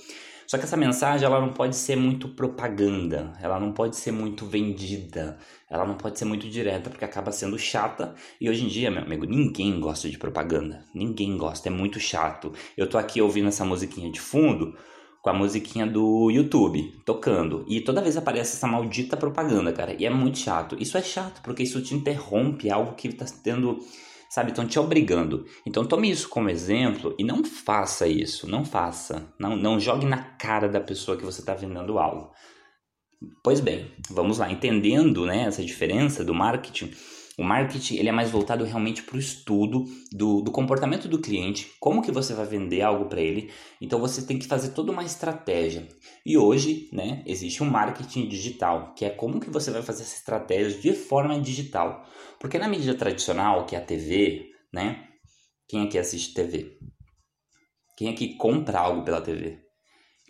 Só 0.48 0.58
que 0.58 0.64
essa 0.64 0.78
mensagem 0.78 1.26
ela 1.26 1.42
não 1.42 1.52
pode 1.52 1.76
ser 1.76 1.98
muito 1.98 2.30
propaganda, 2.30 3.34
ela 3.42 3.60
não 3.60 3.74
pode 3.74 3.98
ser 3.98 4.14
muito 4.14 4.46
vendida, 4.46 5.38
ela 5.70 5.86
não 5.86 5.96
pode 5.96 6.18
ser 6.18 6.24
muito 6.24 6.48
direta 6.48 6.90
porque 6.90 7.04
acaba 7.04 7.34
sendo 7.34 7.60
chata. 7.60 8.16
E 8.40 8.50
hoje 8.50 8.64
em 8.64 8.70
dia, 8.70 8.90
meu 8.90 9.04
amigo, 9.04 9.26
ninguém 9.26 9.78
gosta 9.78 10.10
de 10.10 10.18
propaganda, 10.18 10.86
ninguém 10.96 11.38
gosta, 11.38 11.68
é 11.68 11.72
muito 11.72 12.00
chato. 12.00 12.54
Eu 12.78 12.88
tô 12.88 12.98
aqui 12.98 13.22
ouvindo 13.22 13.50
essa 13.50 13.66
musiquinha 13.66 14.10
de 14.10 14.22
fundo 14.22 14.74
com 15.22 15.30
a 15.30 15.34
musiquinha 15.34 15.86
do 15.86 16.32
YouTube 16.32 16.94
tocando 17.06 17.66
e 17.68 17.82
toda 17.82 18.02
vez 18.02 18.16
aparece 18.16 18.56
essa 18.56 18.68
maldita 18.68 19.18
propaganda, 19.18 19.74
cara, 19.74 19.94
e 20.00 20.06
é 20.06 20.10
muito 20.10 20.38
chato. 20.38 20.78
Isso 20.80 20.98
é 20.98 21.04
chato 21.04 21.42
porque 21.42 21.64
isso 21.64 21.82
te 21.82 21.94
interrompe 21.94 22.72
algo 22.72 22.96
que 22.96 23.12
tá 23.12 23.26
tendo 23.44 23.80
sabe? 24.30 24.52
Estão 24.52 24.68
te 24.68 24.80
obrigando. 24.80 25.46
Então 25.66 25.86
tome 25.86 26.10
isso 26.10 26.30
como 26.30 26.50
exemplo 26.50 27.16
e 27.18 27.24
não 27.24 27.44
faça 27.44 28.08
isso, 28.08 28.50
não 28.50 28.66
faça. 28.66 29.34
Não, 29.40 29.56
não 29.56 29.80
jogue 29.80 30.06
na 30.06 30.22
cara 30.22 30.68
da 30.68 30.80
pessoa 30.80 31.18
que 31.18 31.26
você 31.26 31.42
está 31.42 31.54
vendendo 31.54 31.98
algo. 32.00 32.32
Pois 33.44 33.60
bem, 33.60 33.92
vamos 34.10 34.38
lá, 34.38 34.52
entendendo 34.52 35.26
né, 35.26 35.44
essa 35.44 35.64
diferença 35.64 36.24
do 36.24 36.36
marketing, 36.36 36.92
o 37.38 37.44
marketing 37.44 37.98
ele 37.98 38.10
é 38.10 38.12
mais 38.12 38.32
voltado 38.32 38.64
realmente 38.66 39.04
para 39.04 39.16
o 39.16 39.20
estudo 39.20 39.86
do, 40.12 40.42
do 40.42 40.52
comportamento 40.52 41.08
do 41.08 41.22
cliente, 41.22 41.72
como 41.80 42.02
que 42.02 42.12
você 42.12 42.34
vai 42.34 42.48
vender 42.48 42.82
algo 42.82 43.06
para 43.06 43.22
ele. 43.22 43.52
Então 43.80 44.00
você 44.00 44.26
tem 44.26 44.40
que 44.40 44.48
fazer 44.48 44.70
toda 44.70 44.92
uma 44.92 45.04
estratégia. 45.04 45.88
E 46.26 46.36
hoje, 46.36 46.90
né, 46.92 47.22
existe 47.28 47.62
um 47.62 47.70
marketing 47.70 48.28
digital, 48.28 48.96
que 48.96 49.06
é 49.06 49.12
como 49.12 49.40
que 49.40 49.52
você 49.52 49.70
vai 49.70 49.84
fazer 49.84 50.02
essa 50.02 50.18
estratégia 50.18 50.82
de 50.82 50.94
forma 50.94 51.40
digital. 51.40 52.04
Porque 52.40 52.58
na 52.58 52.68
mídia 52.68 52.96
tradicional, 52.96 53.68
que 53.68 53.76
é 53.76 53.80
a 53.80 53.86
TV, 53.86 54.50
né? 54.74 55.08
Quem 55.68 55.84
aqui 55.84 56.00
assiste 56.00 56.34
TV? 56.34 56.78
Quem 57.96 58.10
aqui 58.10 58.36
compra 58.36 58.80
algo 58.80 59.04
pela 59.04 59.22
TV? 59.22 59.60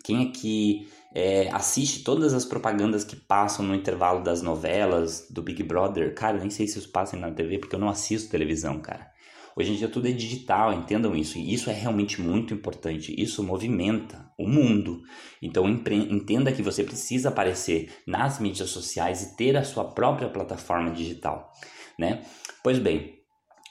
Quem 0.04 0.28
aqui 0.28 0.88
é, 1.14 1.48
assiste 1.50 2.04
todas 2.04 2.34
as 2.34 2.44
propagandas 2.44 3.04
que 3.04 3.16
passam 3.16 3.64
no 3.64 3.74
intervalo 3.74 4.22
das 4.22 4.42
novelas, 4.42 5.26
do 5.30 5.42
Big 5.42 5.62
Brother? 5.62 6.14
Cara, 6.14 6.38
nem 6.38 6.50
sei 6.50 6.66
se 6.66 6.78
isso 6.78 6.90
passa 6.90 7.16
na 7.16 7.30
TV 7.30 7.58
porque 7.58 7.74
eu 7.74 7.80
não 7.80 7.88
assisto 7.88 8.30
televisão, 8.30 8.78
cara. 8.80 9.10
Hoje 9.56 9.72
em 9.72 9.74
dia 9.74 9.88
tudo 9.88 10.06
é 10.06 10.12
digital, 10.12 10.72
entendam 10.72 11.16
isso. 11.16 11.36
E 11.36 11.52
isso 11.52 11.68
é 11.68 11.72
realmente 11.72 12.20
muito 12.20 12.54
importante. 12.54 13.12
Isso 13.20 13.42
movimenta 13.42 14.30
o 14.38 14.46
mundo. 14.46 15.02
Então 15.42 15.68
entenda 15.68 16.52
que 16.52 16.62
você 16.62 16.84
precisa 16.84 17.30
aparecer 17.30 17.90
nas 18.06 18.38
mídias 18.38 18.70
sociais 18.70 19.22
e 19.22 19.36
ter 19.36 19.56
a 19.56 19.64
sua 19.64 19.84
própria 19.84 20.28
plataforma 20.28 20.92
digital, 20.92 21.52
né? 21.98 22.22
Pois 22.62 22.78
bem, 22.78 23.17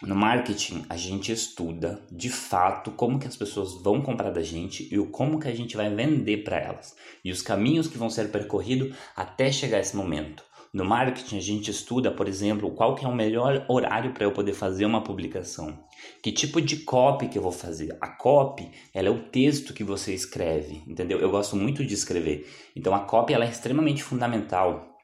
no 0.04 0.13
marketing, 0.13 0.86
a 0.89 0.96
gente 0.96 1.32
estuda 1.32 2.06
de 2.12 2.30
fato 2.30 2.92
como 2.92 3.18
que 3.18 3.27
as 3.27 3.36
pessoas 3.36 3.82
vão 3.82 4.00
comprar 4.00 4.30
da 4.30 4.44
gente 4.44 4.88
e 4.92 5.00
o 5.00 5.08
como 5.08 5.39
que 5.39 5.48
a 5.48 5.56
gente 5.56 5.75
vai 5.75 5.89
vender 5.89 6.44
para 6.44 6.60
elas 6.60 6.96
e 7.25 7.32
os 7.32 7.42
caminhos 7.42 7.88
que 7.88 7.98
vão 7.98 8.08
ser 8.08 8.32
percorridos 8.32 8.96
até 9.16 9.51
chegar 9.51 9.80
esse 9.80 9.98
momento. 9.98 10.44
No 10.72 10.86
marketing, 10.86 11.38
a 11.38 11.42
gente 11.42 11.72
estuda, 11.72 12.12
por 12.12 12.27
exemplo, 12.27 12.70
qual 12.75 12.94
que 12.94 13.06
é 13.06 13.08
o 13.08 13.16
melhor 13.16 13.66
horário 13.68 14.13
para 14.13 14.25
eu 14.25 14.32
poder 14.32 14.54
fazer 14.54 14.86
uma 14.86 15.04
publicação. 15.04 15.80
Que 16.22 16.32
tipo 16.32 16.62
de 16.62 16.77
copy 16.77 17.27
que 17.27 17.39
eu 17.39 17.42
vou 17.42 17.51
fazer? 17.51 17.98
A 18.00 18.08
copy, 18.08 18.70
ela 18.94 19.08
é 19.08 19.12
o 19.12 19.24
texto 19.30 19.74
que 19.74 19.84
você 19.84 20.13
escreve, 20.13 20.84
entendeu? 20.86 21.20
Eu 21.20 21.32
gosto 21.32 21.56
muito 21.56 21.84
de 21.84 21.96
escrever. 21.96 22.48
Então 22.75 22.94
a 22.94 23.00
copy 23.00 23.34
ela 23.34 23.46
é 23.46 23.50
extremamente 23.50 24.04
fundamental 24.04 24.96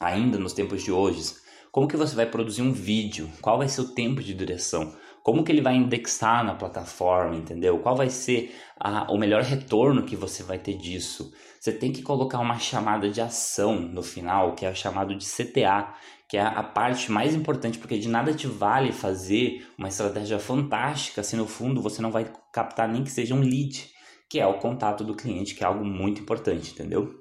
ainda 0.00 0.38
nos 0.38 0.54
tempos 0.54 0.82
de 0.82 0.90
hoje 0.90 1.34
como 1.72 1.86
que 1.86 1.96
você 1.96 2.16
vai 2.16 2.26
produzir 2.26 2.62
um 2.62 2.72
vídeo? 2.72 3.30
Qual 3.40 3.58
vai 3.58 3.68
ser 3.68 3.82
o 3.82 3.94
tempo 3.94 4.22
de 4.22 4.34
duração? 4.34 4.94
Como 5.22 5.44
que 5.44 5.52
ele 5.52 5.60
vai 5.60 5.74
indexar 5.76 6.44
na 6.44 6.54
plataforma, 6.54 7.36
entendeu? 7.36 7.78
Qual 7.78 7.94
vai 7.94 8.08
ser 8.08 8.54
a, 8.78 9.12
o 9.12 9.18
melhor 9.18 9.42
retorno 9.42 10.04
que 10.04 10.16
você 10.16 10.42
vai 10.42 10.58
ter 10.58 10.76
disso? 10.76 11.32
Você 11.60 11.72
tem 11.72 11.92
que 11.92 12.02
colocar 12.02 12.38
uma 12.40 12.58
chamada 12.58 13.10
de 13.10 13.20
ação 13.20 13.78
no 13.78 14.02
final, 14.02 14.54
que 14.54 14.64
é 14.64 14.74
chamado 14.74 15.14
de 15.14 15.26
CTA, 15.26 15.94
que 16.26 16.36
é 16.36 16.40
a 16.40 16.62
parte 16.62 17.12
mais 17.12 17.34
importante, 17.34 17.78
porque 17.78 17.98
de 17.98 18.08
nada 18.08 18.32
te 18.32 18.46
vale 18.46 18.92
fazer 18.92 19.66
uma 19.76 19.88
estratégia 19.88 20.38
fantástica 20.38 21.22
se 21.22 21.36
no 21.36 21.46
fundo 21.46 21.82
você 21.82 22.00
não 22.00 22.10
vai 22.10 22.32
captar 22.52 22.88
nem 22.88 23.04
que 23.04 23.10
seja 23.10 23.34
um 23.34 23.40
lead, 23.40 23.90
que 24.28 24.40
é 24.40 24.46
o 24.46 24.58
contato 24.58 25.04
do 25.04 25.14
cliente, 25.14 25.54
que 25.54 25.62
é 25.62 25.66
algo 25.66 25.84
muito 25.84 26.20
importante, 26.22 26.72
entendeu? 26.72 27.20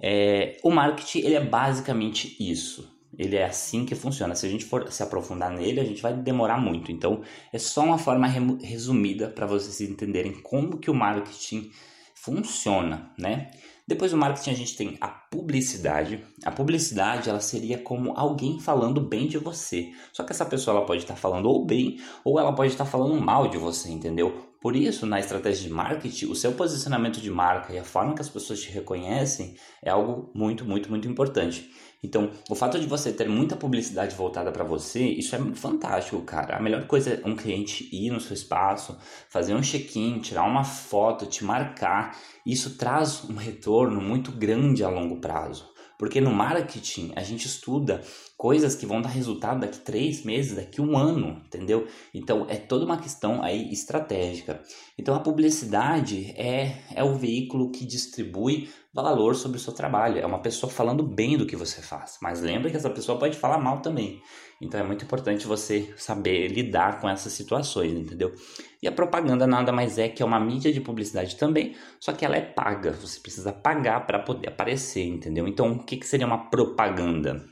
É, 0.00 0.56
o 0.62 0.70
marketing 0.70 1.20
ele 1.20 1.34
é 1.34 1.44
basicamente 1.44 2.36
isso. 2.38 2.97
Ele 3.16 3.36
é 3.36 3.46
assim 3.46 3.84
que 3.84 3.94
funciona. 3.94 4.34
Se 4.34 4.46
a 4.46 4.48
gente 4.50 4.64
for 4.64 4.90
se 4.92 5.02
aprofundar 5.02 5.50
nele, 5.50 5.80
a 5.80 5.84
gente 5.84 6.02
vai 6.02 6.14
demorar 6.14 6.58
muito. 6.58 6.92
Então, 6.92 7.22
é 7.52 7.58
só 7.58 7.82
uma 7.82 7.98
forma 7.98 8.26
resumida 8.26 9.28
para 9.28 9.46
vocês 9.46 9.80
entenderem 9.80 10.32
como 10.42 10.78
que 10.78 10.90
o 10.90 10.94
marketing 10.94 11.70
funciona, 12.14 13.10
né? 13.18 13.50
Depois 13.86 14.10
do 14.10 14.18
marketing 14.18 14.50
a 14.50 14.54
gente 14.54 14.76
tem 14.76 14.98
a 15.00 15.08
publicidade. 15.08 16.22
A 16.44 16.50
publicidade 16.50 17.30
ela 17.30 17.40
seria 17.40 17.78
como 17.78 18.12
alguém 18.14 18.60
falando 18.60 19.00
bem 19.00 19.26
de 19.26 19.38
você. 19.38 19.92
Só 20.12 20.24
que 20.24 20.32
essa 20.32 20.44
pessoa 20.44 20.76
ela 20.76 20.86
pode 20.86 21.02
estar 21.02 21.16
falando 21.16 21.46
ou 21.46 21.64
bem 21.64 21.98
ou 22.22 22.38
ela 22.38 22.54
pode 22.54 22.72
estar 22.72 22.84
falando 22.84 23.18
mal 23.18 23.48
de 23.48 23.56
você, 23.56 23.90
entendeu? 23.90 24.46
Por 24.60 24.76
isso, 24.76 25.06
na 25.06 25.20
estratégia 25.20 25.68
de 25.68 25.72
marketing, 25.72 26.26
o 26.26 26.34
seu 26.34 26.52
posicionamento 26.52 27.20
de 27.20 27.30
marca 27.30 27.72
e 27.72 27.78
a 27.78 27.84
forma 27.84 28.14
que 28.14 28.20
as 28.20 28.28
pessoas 28.28 28.60
te 28.60 28.70
reconhecem 28.70 29.54
é 29.82 29.88
algo 29.88 30.30
muito, 30.34 30.66
muito, 30.66 30.90
muito 30.90 31.08
importante. 31.08 31.70
Então, 32.02 32.30
o 32.48 32.54
fato 32.54 32.78
de 32.78 32.86
você 32.86 33.12
ter 33.12 33.28
muita 33.28 33.56
publicidade 33.56 34.14
voltada 34.14 34.52
para 34.52 34.62
você, 34.62 35.02
isso 35.04 35.34
é 35.34 35.38
fantástico, 35.54 36.22
cara. 36.22 36.56
A 36.56 36.62
melhor 36.62 36.86
coisa 36.86 37.14
é 37.14 37.26
um 37.26 37.34
cliente 37.34 37.88
ir 37.92 38.10
no 38.10 38.20
seu 38.20 38.34
espaço, 38.34 38.96
fazer 39.28 39.54
um 39.54 39.62
check-in, 39.62 40.20
tirar 40.20 40.44
uma 40.44 40.62
foto, 40.62 41.26
te 41.26 41.44
marcar. 41.44 42.16
Isso 42.46 42.76
traz 42.78 43.24
um 43.24 43.34
retorno 43.34 44.00
muito 44.00 44.30
grande 44.30 44.84
a 44.84 44.88
longo 44.88 45.20
prazo. 45.20 45.77
Porque 45.98 46.20
no 46.20 46.32
marketing 46.32 47.12
a 47.16 47.22
gente 47.22 47.46
estuda 47.46 48.02
coisas 48.36 48.76
que 48.76 48.86
vão 48.86 49.02
dar 49.02 49.08
resultado 49.08 49.60
daqui 49.60 49.78
três 49.80 50.24
meses, 50.24 50.54
daqui 50.54 50.80
um 50.80 50.96
ano, 50.96 51.42
entendeu? 51.44 51.88
Então 52.14 52.46
é 52.48 52.56
toda 52.56 52.84
uma 52.84 52.98
questão 52.98 53.42
aí 53.42 53.72
estratégica. 53.72 54.62
Então 54.96 55.14
a 55.14 55.20
publicidade 55.20 56.32
é, 56.36 56.84
é 56.94 57.02
o 57.02 57.16
veículo 57.16 57.72
que 57.72 57.84
distribui 57.84 58.70
valor 58.94 59.34
sobre 59.34 59.58
o 59.58 59.60
seu 59.60 59.72
trabalho. 59.72 60.18
É 60.18 60.26
uma 60.26 60.40
pessoa 60.40 60.70
falando 60.70 61.02
bem 61.02 61.36
do 61.36 61.46
que 61.46 61.56
você 61.56 61.82
faz. 61.82 62.18
Mas 62.22 62.40
lembre 62.40 62.70
que 62.70 62.76
essa 62.76 62.90
pessoa 62.90 63.18
pode 63.18 63.36
falar 63.36 63.58
mal 63.58 63.80
também. 63.80 64.22
Então 64.60 64.80
é 64.80 64.82
muito 64.82 65.04
importante 65.04 65.46
você 65.46 65.94
saber 65.96 66.48
lidar 66.48 67.00
com 67.00 67.08
essas 67.08 67.32
situações, 67.32 67.92
entendeu? 67.92 68.34
E 68.82 68.88
a 68.88 68.92
propaganda 68.92 69.46
nada 69.46 69.72
mais 69.72 69.98
é 69.98 70.08
que 70.08 70.22
é 70.22 70.26
uma 70.26 70.40
mídia 70.40 70.72
de 70.72 70.80
publicidade 70.80 71.36
também, 71.36 71.76
só 72.00 72.12
que 72.12 72.24
ela 72.24 72.36
é 72.36 72.40
paga. 72.40 72.92
Você 72.92 73.20
precisa 73.20 73.52
pagar 73.52 74.04
para 74.06 74.18
poder 74.18 74.48
aparecer, 74.48 75.04
entendeu? 75.04 75.46
Então 75.46 75.72
o 75.72 75.84
que, 75.84 75.96
que 75.96 76.06
seria 76.06 76.26
uma 76.26 76.50
propaganda? 76.50 77.44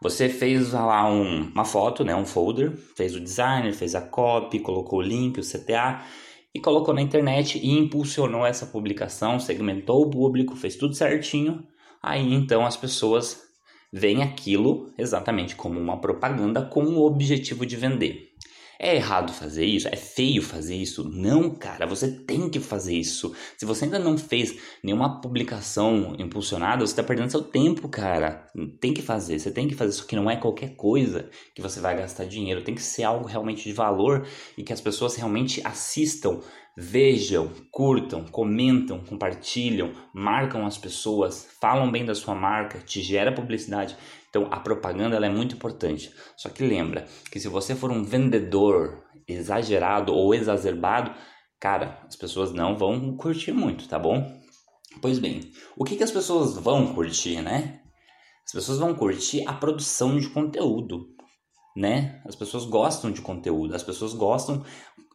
Você 0.00 0.28
fez 0.28 0.72
lá 0.72 1.10
um, 1.10 1.50
uma 1.50 1.64
foto, 1.64 2.04
né, 2.04 2.14
um 2.14 2.24
folder, 2.24 2.74
fez 2.96 3.14
o 3.16 3.20
design, 3.20 3.72
fez 3.72 3.94
a 3.94 4.00
copy, 4.00 4.60
colocou 4.60 5.00
o 5.00 5.02
link, 5.02 5.38
o 5.40 5.42
CTA 5.42 6.04
e 6.54 6.60
colocou 6.60 6.94
na 6.94 7.02
internet 7.02 7.58
e 7.58 7.70
impulsionou 7.70 8.46
essa 8.46 8.64
publicação, 8.64 9.40
segmentou 9.40 10.02
o 10.02 10.10
público, 10.10 10.56
fez 10.56 10.76
tudo 10.76 10.94
certinho. 10.94 11.66
Aí 12.00 12.32
então 12.32 12.64
as 12.64 12.76
pessoas 12.76 13.47
veem 13.92 14.22
aquilo 14.22 14.92
exatamente 14.98 15.56
como 15.56 15.78
uma 15.78 16.00
propaganda 16.00 16.62
com 16.62 16.84
o 16.84 17.06
objetivo 17.06 17.64
de 17.64 17.76
vender. 17.76 18.28
É 18.80 18.94
errado 18.94 19.32
fazer 19.32 19.64
isso? 19.64 19.88
É 19.88 19.96
feio 19.96 20.40
fazer 20.40 20.76
isso? 20.76 21.02
Não, 21.10 21.50
cara, 21.50 21.84
você 21.84 22.12
tem 22.12 22.48
que 22.48 22.60
fazer 22.60 22.94
isso. 22.94 23.34
Se 23.56 23.66
você 23.66 23.86
ainda 23.86 23.98
não 23.98 24.16
fez 24.16 24.56
nenhuma 24.84 25.20
publicação 25.20 26.14
impulsionada, 26.16 26.86
você 26.86 26.92
está 26.92 27.02
perdendo 27.02 27.32
seu 27.32 27.42
tempo, 27.42 27.88
cara. 27.88 28.46
Tem 28.80 28.94
que 28.94 29.02
fazer, 29.02 29.40
você 29.40 29.50
tem 29.50 29.66
que 29.66 29.74
fazer. 29.74 29.90
Isso 29.90 30.06
que 30.06 30.14
não 30.14 30.30
é 30.30 30.36
qualquer 30.36 30.76
coisa 30.76 31.28
que 31.56 31.60
você 31.60 31.80
vai 31.80 31.96
gastar 31.96 32.26
dinheiro. 32.26 32.62
Tem 32.62 32.74
que 32.74 32.82
ser 32.82 33.02
algo 33.02 33.26
realmente 33.26 33.64
de 33.64 33.72
valor 33.72 34.24
e 34.56 34.62
que 34.62 34.72
as 34.72 34.80
pessoas 34.80 35.16
realmente 35.16 35.60
assistam, 35.64 36.38
vejam, 36.80 37.50
curtam, 37.72 38.24
comentam, 38.24 39.00
compartilham, 39.00 39.92
marcam 40.14 40.64
as 40.64 40.78
pessoas, 40.78 41.48
falam 41.60 41.90
bem 41.90 42.04
da 42.04 42.14
sua 42.14 42.36
marca, 42.36 42.78
te 42.78 43.02
gera 43.02 43.34
publicidade. 43.34 43.96
Então 44.30 44.46
a 44.52 44.60
propaganda 44.60 45.16
ela 45.16 45.26
é 45.26 45.30
muito 45.30 45.56
importante. 45.56 46.14
Só 46.36 46.48
que 46.48 46.62
lembra 46.62 47.04
que 47.32 47.40
se 47.40 47.48
você 47.48 47.74
for 47.74 47.90
um 47.90 48.04
vendedor 48.04 49.02
exagerado 49.26 50.14
ou 50.14 50.32
exacerbado, 50.32 51.12
cara, 51.58 52.00
as 52.06 52.14
pessoas 52.14 52.52
não 52.52 52.76
vão 52.76 53.16
curtir 53.16 53.50
muito, 53.50 53.88
tá 53.88 53.98
bom? 53.98 54.40
Pois 55.02 55.18
bem, 55.18 55.50
o 55.76 55.84
que, 55.84 55.96
que 55.96 56.04
as 56.04 56.12
pessoas 56.12 56.56
vão 56.56 56.94
curtir, 56.94 57.42
né? 57.42 57.80
As 58.46 58.52
pessoas 58.52 58.78
vão 58.78 58.94
curtir 58.94 59.44
a 59.48 59.52
produção 59.52 60.16
de 60.16 60.28
conteúdo, 60.30 61.08
né? 61.78 62.20
As 62.24 62.34
pessoas 62.34 62.64
gostam 62.64 63.12
de 63.12 63.20
conteúdo, 63.20 63.72
as 63.72 63.84
pessoas 63.84 64.12
gostam 64.12 64.64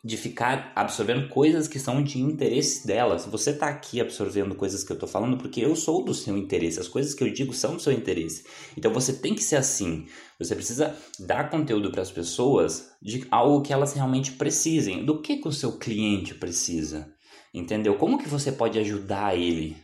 de 0.01 0.15
ficar 0.15 0.72
absorvendo 0.74 1.27
coisas 1.27 1.67
que 1.67 1.77
são 1.77 2.01
de 2.01 2.22
interesse 2.22 2.88
delas. 2.88 3.25
Você 3.25 3.50
está 3.50 3.67
aqui 3.67 4.00
absorvendo 4.00 4.55
coisas 4.55 4.82
que 4.82 4.91
eu 4.91 4.96
estou 4.96 5.08
falando 5.08 5.38
porque 5.38 5.60
eu 5.60 5.75
sou 5.75 6.03
do 6.05 6.13
seu 6.13 6.38
interesse. 6.38 6.79
As 6.79 6.88
coisas 6.88 7.13
que 7.13 7.22
eu 7.22 7.32
digo 7.32 7.53
são 7.53 7.75
do 7.75 7.82
seu 7.82 7.91
interesse. 7.91 8.46
Então 8.77 8.93
você 8.93 9.12
tem 9.12 9.36
que 9.36 9.43
ser 9.43 9.58
assim. 9.58 10.05
Você 10.39 10.55
precisa 10.55 10.96
dar 11.20 11.50
conteúdo 11.50 11.91
para 11.91 12.01
as 12.01 12.12
pessoas 12.12 12.91
de 13.01 13.27
algo 13.29 13.62
que 13.62 13.74
elas 13.74 13.93
realmente 13.93 14.32
precisem. 14.32 15.05
Do 15.05 15.22
que, 15.22 15.38
que 15.38 15.48
o 15.48 15.53
seu 15.53 15.77
cliente 15.77 16.34
precisa? 16.34 17.13
Entendeu? 17.53 17.96
Como 17.96 18.17
que 18.17 18.27
você 18.27 18.53
pode 18.53 18.79
ajudar 18.79 19.38
ele? 19.38 19.75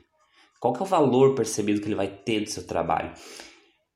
Qual 0.62 0.74
que 0.74 0.82
é 0.82 0.84
o 0.86 0.90
valor 0.90 1.36
percebido 1.36 1.82
que 1.82 1.88
ele 1.88 1.96
vai 1.96 2.08
ter 2.08 2.42
do 2.42 2.50
seu 2.50 2.66
trabalho? 2.66 3.14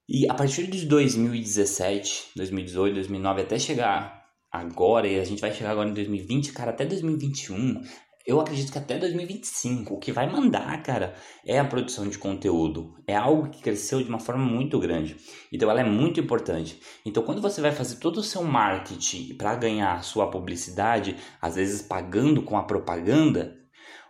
E 0.08 0.30
a 0.30 0.34
partir 0.34 0.68
de 0.68 0.86
2017, 0.86 2.32
2018, 2.36 2.96
2009 2.96 3.42
até 3.42 3.58
chegar 3.58 4.22
agora, 4.52 5.08
e 5.08 5.20
a 5.20 5.24
gente 5.24 5.40
vai 5.40 5.54
chegar 5.54 5.72
agora 5.72 5.90
em 5.90 5.94
2020, 5.94 6.52
cara, 6.52 6.72
até 6.72 6.86
2021, 6.86 7.82
eu 8.26 8.40
acredito 8.40 8.72
que 8.72 8.78
até 8.78 8.98
2025, 8.98 9.94
o 9.94 10.00
que 10.00 10.12
vai 10.12 10.30
mandar, 10.30 10.82
cara, 10.84 11.14
é 11.46 11.60
a 11.60 11.66
produção 11.66 12.08
de 12.08 12.18
conteúdo. 12.18 12.94
É 13.06 13.16
algo 13.16 13.50
que 13.50 13.62
cresceu 13.62 14.02
de 14.02 14.10
uma 14.10 14.20
forma 14.20 14.46
muito 14.46 14.80
grande. 14.80 15.18
Então 15.52 15.70
ela 15.70 15.82
é 15.82 15.86
muito 15.86 16.20
importante. 16.20 16.80
Então 17.06 17.24
quando 17.24 17.42
você 17.42 17.62
vai 17.62 17.72
fazer 17.72 17.98
todo 17.98 18.18
o 18.18 18.24
seu 18.24 18.44
marketing 18.44 19.36
para 19.36 19.56
ganhar 19.56 20.04
sua 20.04 20.30
publicidade, 20.30 21.18
às 21.42 21.56
vezes 21.56 21.82
pagando 21.82 22.42
com 22.44 22.58
a 22.58 22.64
propaganda, 22.64 23.58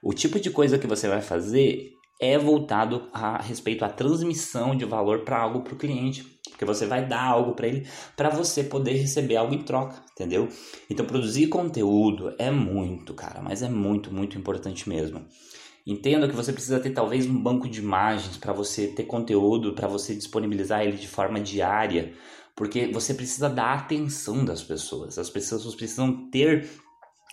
o 0.03 0.13
tipo 0.13 0.39
de 0.39 0.51
coisa 0.51 0.77
que 0.77 0.85
você 0.85 1.07
vai 1.07 1.21
fazer 1.21 1.92
é 2.23 2.37
voltado 2.37 3.09
a 3.11 3.41
respeito 3.41 3.83
à 3.83 3.89
transmissão 3.89 4.75
de 4.75 4.85
valor 4.85 5.19
para 5.19 5.37
algo 5.37 5.61
para 5.61 5.73
o 5.73 5.77
cliente. 5.77 6.23
Porque 6.49 6.63
você 6.63 6.85
vai 6.85 7.05
dar 7.05 7.23
algo 7.23 7.53
para 7.53 7.67
ele 7.67 7.85
para 8.15 8.29
você 8.29 8.63
poder 8.63 8.93
receber 8.93 9.35
algo 9.35 9.53
em 9.53 9.63
troca, 9.63 10.01
entendeu? 10.13 10.47
Então 10.89 11.05
produzir 11.05 11.47
conteúdo 11.47 12.33
é 12.37 12.49
muito, 12.49 13.13
cara, 13.13 13.41
mas 13.41 13.61
é 13.61 13.69
muito, 13.69 14.13
muito 14.13 14.37
importante 14.37 14.87
mesmo. 14.87 15.25
Entenda 15.85 16.29
que 16.29 16.35
você 16.35 16.53
precisa 16.53 16.79
ter 16.79 16.91
talvez 16.91 17.25
um 17.25 17.41
banco 17.41 17.67
de 17.67 17.79
imagens 17.79 18.37
para 18.37 18.53
você 18.53 18.87
ter 18.87 19.03
conteúdo, 19.03 19.73
para 19.73 19.87
você 19.87 20.15
disponibilizar 20.15 20.81
ele 20.81 20.95
de 20.95 21.07
forma 21.09 21.41
diária, 21.41 22.13
porque 22.55 22.87
você 22.87 23.13
precisa 23.13 23.49
dar 23.49 23.73
atenção 23.73 24.45
das 24.45 24.63
pessoas. 24.63 25.17
As 25.17 25.29
pessoas 25.29 25.75
precisam 25.75 26.29
ter 26.29 26.69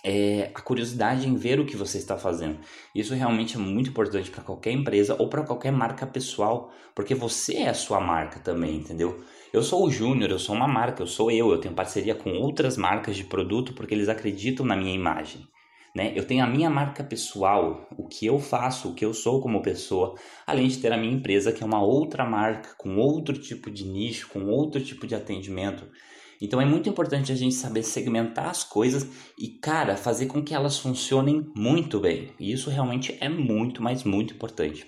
é, 0.03 0.51
a 0.53 0.61
curiosidade 0.61 1.27
em 1.27 1.35
ver 1.35 1.59
o 1.59 1.65
que 1.65 1.75
você 1.75 1.97
está 1.97 2.17
fazendo. 2.17 2.59
Isso 2.93 3.13
realmente 3.13 3.55
é 3.55 3.59
muito 3.59 3.89
importante 3.89 4.31
para 4.31 4.43
qualquer 4.43 4.71
empresa 4.71 5.15
ou 5.19 5.29
para 5.29 5.43
qualquer 5.43 5.71
marca 5.71 6.05
pessoal, 6.07 6.71
porque 6.95 7.13
você 7.13 7.57
é 7.57 7.69
a 7.69 7.73
sua 7.73 7.99
marca 7.99 8.39
também, 8.39 8.77
entendeu? 8.77 9.23
Eu 9.53 9.61
sou 9.61 9.85
o 9.85 9.91
Júnior, 9.91 10.31
eu 10.31 10.39
sou 10.39 10.55
uma 10.55 10.67
marca, 10.67 11.03
eu 11.03 11.07
sou 11.07 11.29
eu, 11.29 11.51
eu 11.51 11.59
tenho 11.59 11.75
parceria 11.75 12.15
com 12.15 12.31
outras 12.31 12.77
marcas 12.77 13.15
de 13.15 13.25
produto 13.25 13.73
porque 13.73 13.93
eles 13.93 14.09
acreditam 14.09 14.65
na 14.65 14.75
minha 14.75 14.95
imagem. 14.95 15.45
Né? 15.93 16.13
Eu 16.15 16.25
tenho 16.25 16.41
a 16.41 16.47
minha 16.47 16.69
marca 16.69 17.03
pessoal, 17.03 17.85
o 17.97 18.07
que 18.07 18.25
eu 18.25 18.39
faço, 18.39 18.89
o 18.89 18.95
que 18.95 19.03
eu 19.03 19.13
sou 19.13 19.41
como 19.41 19.61
pessoa, 19.61 20.15
além 20.47 20.69
de 20.69 20.77
ter 20.77 20.93
a 20.93 20.97
minha 20.97 21.13
empresa, 21.13 21.51
que 21.51 21.61
é 21.61 21.65
uma 21.65 21.83
outra 21.83 22.23
marca, 22.25 22.69
com 22.77 22.95
outro 22.95 23.37
tipo 23.37 23.69
de 23.69 23.83
nicho, 23.83 24.29
com 24.29 24.45
outro 24.45 24.81
tipo 24.81 25.05
de 25.05 25.15
atendimento. 25.15 25.85
Então 26.41 26.59
é 26.59 26.65
muito 26.65 26.89
importante 26.89 27.31
a 27.31 27.35
gente 27.35 27.53
saber 27.53 27.83
segmentar 27.83 28.49
as 28.49 28.63
coisas 28.63 29.07
e, 29.37 29.49
cara, 29.59 29.95
fazer 29.95 30.25
com 30.25 30.43
que 30.43 30.55
elas 30.55 30.79
funcionem 30.79 31.45
muito 31.55 31.99
bem. 31.99 32.33
E 32.39 32.51
isso 32.51 32.69
realmente 32.69 33.15
é 33.21 33.29
muito, 33.29 33.83
mas 33.83 34.03
muito 34.03 34.33
importante. 34.33 34.87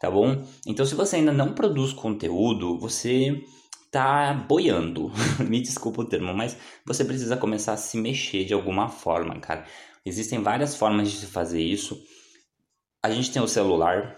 Tá 0.00 0.10
bom? 0.10 0.44
Então, 0.66 0.84
se 0.86 0.94
você 0.94 1.16
ainda 1.16 1.32
não 1.32 1.54
produz 1.54 1.92
conteúdo, 1.92 2.78
você 2.78 3.42
tá 3.90 4.32
boiando. 4.32 5.10
Me 5.40 5.60
desculpa 5.60 6.02
o 6.02 6.04
termo, 6.04 6.34
mas 6.34 6.56
você 6.84 7.04
precisa 7.04 7.36
começar 7.36 7.74
a 7.74 7.78
se 7.78 7.96
mexer 7.98 8.44
de 8.44 8.54
alguma 8.54 8.88
forma, 8.88 9.38
cara. 9.40 9.66
Existem 10.04 10.42
várias 10.42 10.76
formas 10.76 11.10
de 11.10 11.16
se 11.18 11.26
fazer 11.26 11.62
isso. 11.62 11.98
A 13.02 13.10
gente 13.10 13.32
tem 13.32 13.42
o 13.42 13.48
celular, 13.48 14.16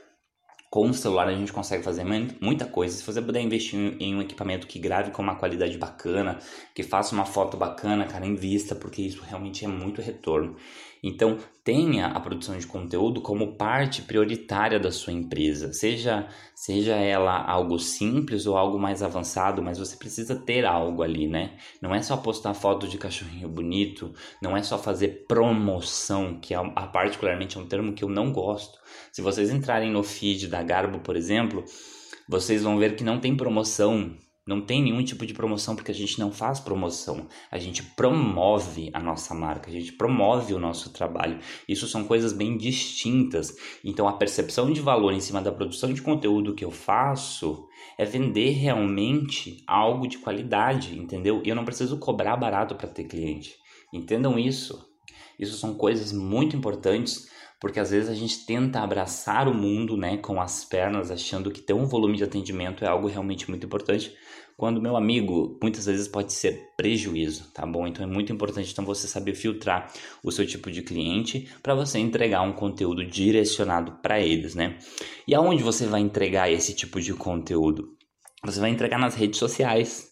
com 0.71 0.91
o 0.91 0.95
celular 0.95 1.29
a 1.29 1.35
gente 1.35 1.53
consegue 1.53 1.83
fazer 1.83 2.05
muita 2.41 2.67
coisa. 2.67 2.97
Se 2.97 3.05
você 3.05 3.23
puder 3.23 3.41
investir 3.41 3.97
em 3.99 4.15
um 4.15 4.21
equipamento 4.21 4.67
que 4.67 4.79
grave 4.79 5.11
com 5.11 5.23
uma 5.23 5.37
qualidade 5.37 5.79
bacana, 5.79 6.39
que 6.75 6.83
faça 6.83 7.15
uma 7.15 7.25
foto 7.25 7.57
bacana, 7.57 8.05
cara, 8.05 8.27
invista, 8.27 8.75
porque 8.75 9.03
isso 9.03 9.23
realmente 9.23 9.65
é 9.65 9.69
muito 9.69 10.03
retorno. 10.03 10.57
Então, 11.03 11.39
tenha 11.63 12.07
a 12.07 12.21
produção 12.21 12.59
de 12.59 12.67
conteúdo 12.67 13.21
como 13.21 13.57
parte 13.57 14.03
prioritária 14.03 14.81
da 14.81 14.91
sua 14.91 15.13
empresa, 15.13 15.73
seja, 15.73 16.27
seja 16.55 16.97
ela 16.97 17.41
algo 17.45 17.79
simples 17.79 18.47
ou 18.47 18.57
algo 18.57 18.79
mais 18.79 19.03
avançado, 19.03 19.63
mas 19.63 19.79
você 19.79 19.97
precisa 19.97 20.35
ter 20.35 20.65
algo 20.65 21.03
ali, 21.03 21.29
né? 21.29 21.57
Não 21.81 21.95
é 21.95 22.03
só 22.03 22.17
postar 22.17 22.55
foto 22.55 22.89
de 22.89 22.99
cachorrinho 22.99 23.49
bonito, 23.49 24.13
não 24.43 24.57
é 24.57 24.63
só 24.63 24.77
fazer 24.77 25.25
promoção, 25.29 26.41
que 26.41 26.53
é, 26.53 26.59
particularmente 26.93 27.57
é 27.57 27.61
um 27.61 27.67
termo 27.67 27.93
que 27.93 28.03
eu 28.03 28.09
não 28.09 28.33
gosto. 28.33 28.79
Se 29.13 29.23
vocês 29.23 29.51
entrarem 29.51 29.91
no 29.91 30.03
feed 30.03 30.49
da 30.49 30.63
Garbo, 30.63 31.01
por 31.01 31.17
exemplo, 31.17 31.65
vocês 32.29 32.63
vão 32.63 32.79
ver 32.79 32.97
que 32.97 33.05
não 33.05 33.21
tem 33.21 33.37
promoção 33.37 34.17
não 34.49 34.63
tem 34.63 34.83
nenhum 34.83 35.05
tipo 35.05 35.27
de 35.27 35.35
promoção 35.35 35.77
porque 35.77 35.91
a 35.91 35.95
gente 35.95 36.19
não 36.19 36.33
faz 36.33 36.59
promoção. 36.59 37.29
A 37.51 37.59
gente 37.59 37.83
promove 37.83 38.89
a 38.95 38.99
nossa 38.99 39.35
marca, 39.35 39.69
a 39.69 39.73
gente 39.73 39.93
promove 39.93 40.55
o 40.55 40.59
nosso 40.59 40.91
trabalho. 40.91 41.39
Isso 41.69 41.87
são 41.87 42.03
coisas 42.05 42.33
bem 42.33 42.57
distintas. 42.57 43.55
Então 43.85 44.09
a 44.09 44.15
percepção 44.15 44.73
de 44.73 44.81
valor 44.81 45.13
em 45.13 45.21
cima 45.21 45.43
da 45.43 45.53
produção 45.53 45.93
de 45.93 46.01
conteúdo 46.01 46.55
que 46.55 46.65
eu 46.65 46.71
faço 46.71 47.69
é 47.99 48.07
vender 48.07 48.53
realmente 48.53 49.63
algo 49.67 50.09
de 50.09 50.17
qualidade, 50.17 50.99
entendeu? 50.99 51.43
E 51.45 51.51
eu 51.51 51.55
não 51.55 51.67
preciso 51.67 51.99
cobrar 51.99 52.35
barato 52.39 52.75
para 52.75 52.89
ter 52.89 53.05
cliente. 53.05 53.55
Entendam 53.93 54.39
isso. 54.39 54.83
Isso 55.39 55.59
são 55.59 55.75
coisas 55.75 56.11
muito 56.11 56.57
importantes 56.57 57.29
porque 57.61 57.81
às 57.81 57.91
vezes 57.91 58.09
a 58.09 58.15
gente 58.15 58.47
tenta 58.47 58.81
abraçar 58.81 59.49
o 59.49 59.55
mundo, 59.55 59.97
né, 59.97 60.17
com 60.17 60.41
as 60.41 60.65
pernas, 60.65 61.11
achando 61.11 61.51
que 61.51 61.61
ter 61.61 61.73
um 61.73 61.87
volume 61.87 62.17
de 62.17 62.25
atendimento 62.25 62.85
é 62.85 62.89
algo 62.89 63.09
realmente 63.09 63.49
muito 63.49 63.67
importante, 63.67 64.15
quando 64.57 64.83
meu 64.83 64.97
amigo 64.97 65.57
muitas 65.63 65.87
vezes 65.87 66.09
pode 66.09 66.33
ser 66.33 66.73
prejuízo, 66.77 67.49
tá 67.55 67.65
bom? 67.65 67.87
Então 67.87 68.05
é 68.05 68.09
muito 68.09 68.33
importante 68.33 68.73
então 68.73 68.85
você 68.85 69.07
saber 69.07 69.35
filtrar 69.37 69.93
o 70.21 70.33
seu 70.33 70.45
tipo 70.45 70.69
de 70.69 70.83
cliente 70.83 71.49
para 71.63 71.77
você 71.77 72.01
entregar 72.01 72.43
um 72.43 72.53
conteúdo 72.53 73.05
direcionado 73.05 73.93
para 74.03 74.21
eles, 74.21 74.57
né? 74.57 74.77
E 75.29 75.35
aonde 75.35 75.63
você 75.63 75.87
vai 75.87 76.01
entregar 76.01 76.51
esse 76.51 76.75
tipo 76.75 77.01
de 77.01 77.15
conteúdo? 77.15 77.97
Você 78.45 78.59
vai 78.59 78.71
entregar 78.71 78.99
nas 78.99 79.15
redes 79.15 79.39
sociais. 79.39 80.11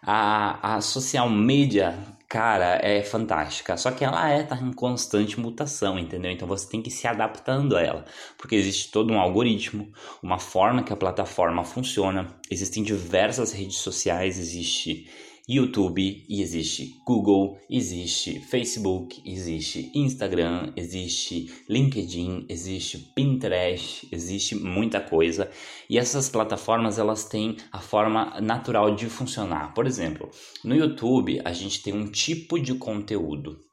A, 0.00 0.76
a 0.76 0.80
social 0.80 1.28
media 1.28 1.98
cara, 2.28 2.78
é 2.82 3.02
fantástica. 3.02 3.76
Só 3.76 3.90
que 3.90 4.04
ela 4.04 4.28
é 4.28 4.42
tá 4.42 4.56
em 4.56 4.72
constante 4.72 5.40
mutação, 5.40 5.98
entendeu? 5.98 6.30
Então 6.30 6.46
você 6.46 6.68
tem 6.68 6.82
que 6.82 6.88
ir 6.88 6.92
se 6.92 7.06
adaptando 7.06 7.76
a 7.76 7.82
ela, 7.82 8.04
porque 8.36 8.54
existe 8.54 8.90
todo 8.90 9.12
um 9.12 9.18
algoritmo, 9.18 9.90
uma 10.22 10.38
forma 10.38 10.82
que 10.82 10.92
a 10.92 10.96
plataforma 10.96 11.64
funciona. 11.64 12.38
Existem 12.50 12.82
diversas 12.82 13.52
redes 13.52 13.78
sociais, 13.78 14.38
existe 14.38 15.08
YouTube, 15.50 16.26
existe 16.28 17.00
Google, 17.06 17.58
existe 17.70 18.38
Facebook, 18.38 19.22
existe 19.24 19.90
Instagram, 19.94 20.74
existe 20.76 21.50
LinkedIn, 21.66 22.44
existe 22.50 22.98
Pinterest, 23.14 24.06
existe 24.12 24.54
muita 24.54 25.00
coisa. 25.00 25.50
E 25.88 25.96
essas 25.96 26.28
plataformas 26.28 26.98
elas 26.98 27.24
têm 27.24 27.56
a 27.72 27.78
forma 27.78 28.38
natural 28.42 28.94
de 28.94 29.06
funcionar. 29.06 29.72
Por 29.72 29.86
exemplo, 29.86 30.30
no 30.62 30.76
YouTube 30.76 31.40
a 31.42 31.52
gente 31.54 31.82
tem 31.82 31.94
um 31.94 32.10
tipo 32.10 32.58
de 32.60 32.74
conteúdo 32.74 33.67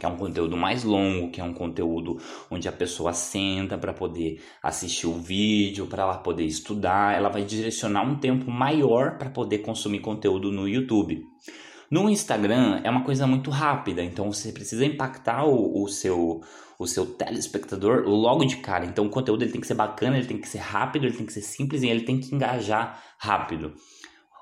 que 0.00 0.06
é 0.06 0.08
um 0.08 0.16
conteúdo 0.16 0.56
mais 0.56 0.82
longo, 0.82 1.30
que 1.30 1.42
é 1.42 1.44
um 1.44 1.52
conteúdo 1.52 2.18
onde 2.50 2.66
a 2.66 2.72
pessoa 2.72 3.12
senta 3.12 3.76
para 3.76 3.92
poder 3.92 4.42
assistir 4.62 5.06
o 5.06 5.12
vídeo, 5.12 5.86
para 5.86 6.02
ela 6.02 6.16
poder 6.16 6.44
estudar, 6.44 7.14
ela 7.14 7.28
vai 7.28 7.44
direcionar 7.44 8.02
um 8.02 8.16
tempo 8.16 8.50
maior 8.50 9.18
para 9.18 9.28
poder 9.28 9.58
consumir 9.58 10.00
conteúdo 10.00 10.50
no 10.50 10.66
YouTube. 10.66 11.22
No 11.90 12.08
Instagram 12.08 12.80
é 12.82 12.88
uma 12.88 13.04
coisa 13.04 13.26
muito 13.26 13.50
rápida, 13.50 14.02
então 14.02 14.32
você 14.32 14.52
precisa 14.52 14.86
impactar 14.86 15.44
o, 15.44 15.82
o, 15.82 15.88
seu 15.88 16.40
o 16.78 16.86
seu 16.86 17.04
telespectador 17.04 18.04
logo 18.08 18.44
de 18.46 18.56
cara. 18.56 18.86
Então 18.86 19.04
o 19.04 19.10
conteúdo 19.10 19.42
ele 19.42 19.52
tem 19.52 19.60
que 19.60 19.66
ser 19.66 19.74
bacana, 19.74 20.16
ele 20.16 20.26
tem 20.26 20.40
que 20.40 20.48
ser 20.48 20.58
rápido, 20.60 21.04
ele 21.04 21.16
tem 21.16 21.26
que 21.26 21.32
ser 21.32 21.42
simples 21.42 21.82
e 21.82 21.88
ele 21.88 22.02
tem 22.02 22.18
que 22.18 22.34
engajar 22.34 23.02
rápido. 23.18 23.74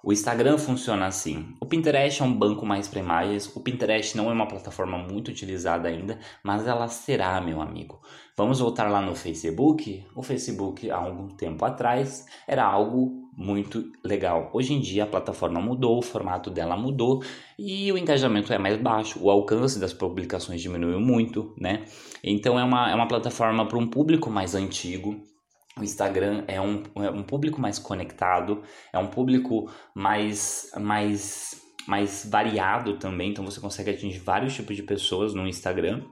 O 0.03 0.13
Instagram 0.13 0.59
funciona 0.59 1.07
assim. 1.07 1.55
O 1.61 1.67
Pinterest 1.67 2.23
é 2.23 2.25
um 2.25 2.33
banco 2.33 2.65
mais 2.65 2.87
para 2.87 3.01
imagens. 3.01 3.55
O 3.57 3.61
Pinterest 3.61 4.17
não 4.17 4.31
é 4.31 4.33
uma 4.33 4.47
plataforma 4.47 4.97
muito 4.97 5.29
utilizada 5.29 5.89
ainda, 5.89 6.19
mas 6.43 6.67
ela 6.67 6.87
será, 6.87 7.41
meu 7.41 7.61
amigo. 7.61 8.01
Vamos 8.37 8.61
voltar 8.61 8.89
lá 8.89 9.01
no 9.01 9.15
Facebook. 9.15 10.07
O 10.15 10.23
Facebook, 10.23 10.89
há 10.91 10.97
algum 10.97 11.29
tempo 11.29 11.65
atrás, 11.65 12.27
era 12.47 12.65
algo 12.65 13.29
muito 13.37 13.93
legal. 14.05 14.51
Hoje 14.53 14.75
em 14.75 14.81
dia 14.81 15.05
a 15.05 15.07
plataforma 15.07 15.61
mudou, 15.61 15.99
o 15.99 16.03
formato 16.03 16.51
dela 16.51 16.77
mudou 16.77 17.23
e 17.57 17.91
o 17.93 17.97
engajamento 17.97 18.53
é 18.53 18.59
mais 18.59 18.77
baixo, 18.81 19.21
o 19.23 19.31
alcance 19.31 19.79
das 19.79 19.93
publicações 19.93 20.61
diminuiu 20.61 21.01
muito, 21.01 21.55
né? 21.57 21.85
Então 22.23 22.59
é 22.59 22.65
uma, 22.65 22.91
é 22.91 22.95
uma 22.95 23.07
plataforma 23.07 23.65
para 23.67 23.79
um 23.79 23.87
público 23.87 24.29
mais 24.29 24.57
antigo, 24.57 25.21
o 25.79 25.85
Instagram 25.85 26.45
é 26.47 26.61
um, 26.61 26.83
é 26.97 27.11
um 27.11 27.23
público 27.23 27.61
mais 27.61 27.79
conectado, 27.79 28.63
é 28.93 28.99
um 28.99 29.07
público 29.07 29.71
mais, 29.95 30.71
mais, 30.79 31.61
mais 31.87 32.29
variado 32.29 32.99
também, 32.99 33.31
então 33.31 33.45
você 33.45 33.61
consegue 33.61 33.91
atingir 33.91 34.19
vários 34.19 34.55
tipos 34.55 34.77
de 34.77 34.83
pessoas 34.83 35.35
no 35.35 35.47
Instagram. 35.47 36.03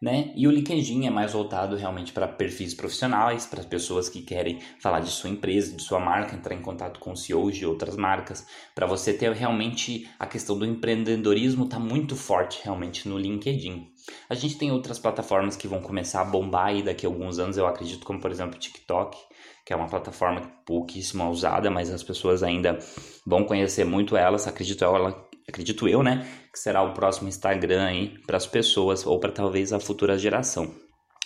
Né? 0.00 0.32
E 0.36 0.46
o 0.46 0.50
LinkedIn 0.50 1.06
é 1.06 1.10
mais 1.10 1.32
voltado 1.32 1.74
realmente 1.74 2.12
para 2.12 2.28
perfis 2.28 2.74
profissionais, 2.74 3.46
para 3.46 3.64
pessoas 3.64 4.08
que 4.10 4.20
querem 4.20 4.60
falar 4.78 5.00
de 5.00 5.10
sua 5.10 5.30
empresa, 5.30 5.74
de 5.74 5.82
sua 5.82 5.98
marca, 5.98 6.36
entrar 6.36 6.54
em 6.54 6.60
contato 6.60 7.00
com 7.00 7.16
CEOs 7.16 7.56
de 7.56 7.64
outras 7.64 7.96
marcas, 7.96 8.46
para 8.74 8.86
você 8.86 9.14
ter 9.14 9.32
realmente 9.32 10.08
a 10.18 10.26
questão 10.26 10.58
do 10.58 10.66
empreendedorismo 10.66 11.64
está 11.64 11.78
muito 11.78 12.14
forte 12.14 12.60
realmente 12.62 13.08
no 13.08 13.16
LinkedIn. 13.18 13.90
A 14.28 14.34
gente 14.34 14.58
tem 14.58 14.70
outras 14.70 14.98
plataformas 14.98 15.56
que 15.56 15.66
vão 15.66 15.80
começar 15.80 16.20
a 16.20 16.24
bombar 16.24 16.66
aí 16.66 16.82
daqui 16.82 17.06
a 17.06 17.08
alguns 17.08 17.38
anos, 17.38 17.56
eu 17.56 17.66
acredito, 17.66 18.04
como 18.04 18.20
por 18.20 18.30
exemplo 18.30 18.58
TikTok, 18.58 19.16
que 19.64 19.72
é 19.72 19.76
uma 19.76 19.88
plataforma 19.88 20.42
pouquíssimo 20.64 21.28
usada, 21.28 21.68
mas 21.70 21.90
as 21.90 22.02
pessoas 22.02 22.44
ainda 22.44 22.78
vão 23.26 23.44
conhecer 23.44 23.84
muito 23.84 24.16
elas, 24.16 24.46
acredito 24.46 24.84
ela, 24.84 25.25
acredito 25.48 25.88
eu, 25.88 26.02
né, 26.02 26.26
que 26.52 26.58
será 26.58 26.82
o 26.82 26.92
próximo 26.92 27.28
Instagram 27.28 27.84
aí 27.84 28.18
para 28.26 28.36
as 28.36 28.46
pessoas 28.46 29.06
ou 29.06 29.18
para 29.20 29.32
talvez 29.32 29.72
a 29.72 29.80
futura 29.80 30.18
geração. 30.18 30.74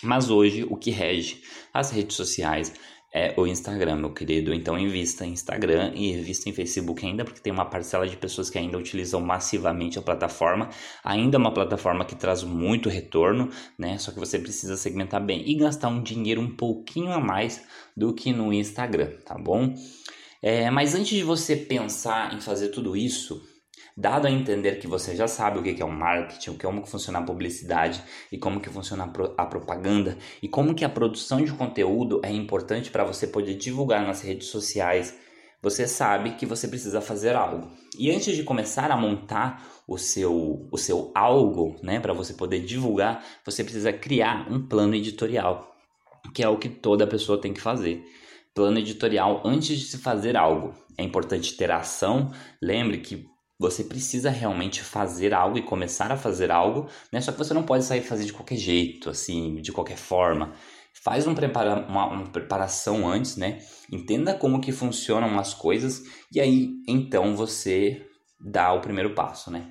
Mas 0.03 0.29
hoje 0.29 0.65
o 0.69 0.75
que 0.75 0.91
rege 0.91 1.41
as 1.73 1.91
redes 1.91 2.15
sociais 2.15 2.73
é 3.13 3.33
o 3.37 3.45
Instagram, 3.45 3.97
meu 3.97 4.13
querido. 4.13 4.53
Então 4.53 4.79
invista 4.79 5.25
em 5.25 5.33
Instagram 5.33 5.91
e 5.93 6.11
invista 6.13 6.49
em 6.49 6.53
Facebook 6.53 7.05
ainda, 7.05 7.25
porque 7.25 7.41
tem 7.41 7.51
uma 7.51 7.65
parcela 7.65 8.07
de 8.07 8.15
pessoas 8.15 8.49
que 8.49 8.57
ainda 8.57 8.77
utilizam 8.77 9.19
massivamente 9.19 9.99
a 9.99 10.01
plataforma. 10.01 10.69
Ainda 11.03 11.37
é 11.37 11.39
uma 11.39 11.53
plataforma 11.53 12.05
que 12.05 12.15
traz 12.15 12.43
muito 12.43 12.89
retorno, 12.89 13.49
né? 13.77 13.97
Só 13.97 14.11
que 14.11 14.19
você 14.19 14.39
precisa 14.39 14.77
segmentar 14.77 15.23
bem 15.23 15.43
e 15.49 15.55
gastar 15.55 15.89
um 15.89 16.01
dinheiro 16.01 16.41
um 16.41 16.55
pouquinho 16.55 17.11
a 17.11 17.19
mais 17.19 17.61
do 17.95 18.13
que 18.13 18.31
no 18.31 18.53
Instagram, 18.53 19.11
tá 19.25 19.37
bom? 19.37 19.75
É, 20.41 20.71
mas 20.71 20.95
antes 20.95 21.09
de 21.09 21.23
você 21.23 21.55
pensar 21.55 22.33
em 22.33 22.39
fazer 22.39 22.69
tudo 22.69 22.95
isso, 22.95 23.41
Dado 23.95 24.27
a 24.27 24.31
entender 24.31 24.79
que 24.79 24.87
você 24.87 25.15
já 25.15 25.27
sabe 25.27 25.59
o 25.59 25.63
que 25.63 25.81
é 25.81 25.85
o 25.85 25.91
marketing, 25.91 26.57
como 26.57 26.81
que 26.81 26.89
funciona 26.89 27.19
a 27.19 27.23
publicidade 27.23 28.01
e 28.31 28.37
como 28.37 28.59
que 28.59 28.69
funciona 28.69 29.11
a 29.37 29.45
propaganda 29.45 30.17
e 30.41 30.47
como 30.47 30.73
que 30.73 30.85
a 30.85 30.89
produção 30.89 31.43
de 31.43 31.51
conteúdo 31.51 32.21
é 32.23 32.31
importante 32.31 32.89
para 32.89 33.03
você 33.03 33.27
poder 33.27 33.55
divulgar 33.55 34.05
nas 34.05 34.21
redes 34.21 34.47
sociais, 34.47 35.15
você 35.61 35.87
sabe 35.87 36.31
que 36.31 36.45
você 36.45 36.67
precisa 36.67 37.01
fazer 37.01 37.35
algo. 37.35 37.69
E 37.97 38.09
antes 38.09 38.35
de 38.35 38.43
começar 38.43 38.89
a 38.89 38.97
montar 38.97 39.67
o 39.87 39.97
seu, 39.97 40.67
o 40.71 40.77
seu 40.77 41.11
algo, 41.13 41.75
né, 41.83 41.99
para 41.99 42.13
você 42.13 42.33
poder 42.33 42.61
divulgar, 42.61 43.23
você 43.45 43.63
precisa 43.63 43.93
criar 43.93 44.51
um 44.51 44.65
plano 44.65 44.95
editorial, 44.95 45.75
que 46.33 46.41
é 46.41 46.47
o 46.47 46.57
que 46.57 46.69
toda 46.69 47.05
pessoa 47.05 47.39
tem 47.39 47.53
que 47.53 47.61
fazer 47.61 48.03
plano 48.53 48.79
editorial 48.79 49.41
antes 49.45 49.79
de 49.79 49.85
se 49.85 49.97
fazer 49.97 50.35
algo. 50.35 50.73
É 50.97 51.03
importante 51.03 51.55
ter 51.55 51.71
ação. 51.71 52.31
Lembre 52.61 52.97
que 52.99 53.25
você 53.61 53.83
precisa 53.83 54.31
realmente 54.31 54.81
fazer 54.81 55.35
algo 55.35 55.55
e 55.55 55.61
começar 55.61 56.11
a 56.11 56.17
fazer 56.17 56.49
algo, 56.49 56.89
né? 57.11 57.21
Só 57.21 57.31
que 57.31 57.37
você 57.37 57.53
não 57.53 57.61
pode 57.61 57.83
sair 57.83 58.01
fazer 58.01 58.25
de 58.25 58.33
qualquer 58.33 58.55
jeito, 58.57 59.07
assim, 59.07 59.61
de 59.61 59.71
qualquer 59.71 59.97
forma. 59.97 60.53
Faz 61.03 61.27
um 61.27 61.35
prepara 61.35 61.85
uma, 61.87 62.07
uma 62.07 62.27
preparação 62.31 63.07
antes, 63.07 63.37
né? 63.37 63.59
Entenda 63.91 64.33
como 64.33 64.59
que 64.59 64.71
funcionam 64.71 65.37
as 65.39 65.53
coisas 65.53 66.01
e 66.33 66.41
aí 66.41 66.71
então 66.87 67.35
você 67.35 68.03
dá 68.39 68.73
o 68.73 68.81
primeiro 68.81 69.13
passo, 69.13 69.51
né? 69.51 69.69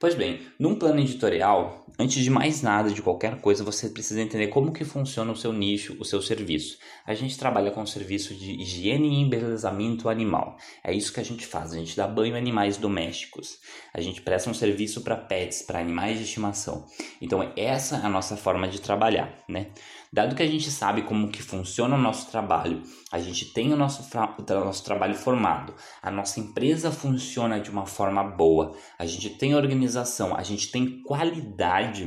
Pois 0.00 0.14
bem, 0.14 0.46
num 0.60 0.76
plano 0.76 1.00
editorial, 1.00 1.84
antes 1.98 2.22
de 2.22 2.30
mais 2.30 2.62
nada, 2.62 2.88
de 2.88 3.02
qualquer 3.02 3.40
coisa, 3.40 3.64
você 3.64 3.88
precisa 3.88 4.20
entender 4.22 4.46
como 4.46 4.72
que 4.72 4.84
funciona 4.84 5.32
o 5.32 5.36
seu 5.36 5.52
nicho, 5.52 5.96
o 5.98 6.04
seu 6.04 6.22
serviço. 6.22 6.78
A 7.04 7.14
gente 7.14 7.36
trabalha 7.36 7.72
com 7.72 7.84
serviço 7.84 8.32
de 8.32 8.52
higiene 8.62 9.08
e 9.08 9.20
embelezamento 9.20 10.08
animal. 10.08 10.56
É 10.84 10.94
isso 10.94 11.12
que 11.12 11.18
a 11.18 11.24
gente 11.24 11.44
faz, 11.44 11.72
a 11.72 11.76
gente 11.76 11.96
dá 11.96 12.06
banho 12.06 12.36
em 12.36 12.38
animais 12.38 12.76
domésticos. 12.76 13.58
A 13.92 14.00
gente 14.00 14.22
presta 14.22 14.48
um 14.48 14.54
serviço 14.54 15.00
para 15.00 15.16
pets, 15.16 15.62
para 15.62 15.80
animais 15.80 16.16
de 16.16 16.22
estimação. 16.22 16.86
Então, 17.20 17.52
essa 17.56 17.96
é 17.96 18.06
a 18.06 18.08
nossa 18.08 18.36
forma 18.36 18.68
de 18.68 18.80
trabalhar, 18.80 19.36
né? 19.48 19.72
Dado 20.10 20.34
que 20.34 20.42
a 20.42 20.46
gente 20.46 20.70
sabe 20.70 21.02
como 21.02 21.28
que 21.28 21.42
funciona 21.42 21.94
o 21.94 22.00
nosso 22.00 22.30
trabalho, 22.30 22.82
a 23.12 23.20
gente 23.20 23.52
tem 23.52 23.72
o 23.74 23.76
nosso, 23.76 24.02
o 24.16 24.64
nosso 24.64 24.82
trabalho 24.82 25.14
formado, 25.14 25.74
a 26.02 26.10
nossa 26.10 26.40
empresa 26.40 26.90
funciona 26.90 27.60
de 27.60 27.70
uma 27.70 27.84
forma 27.84 28.24
boa, 28.24 28.74
a 28.98 29.04
gente 29.04 29.30
tem 29.30 29.54
organização, 29.54 30.34
a 30.34 30.42
gente 30.42 30.70
tem 30.70 31.02
qualidade, 31.02 32.04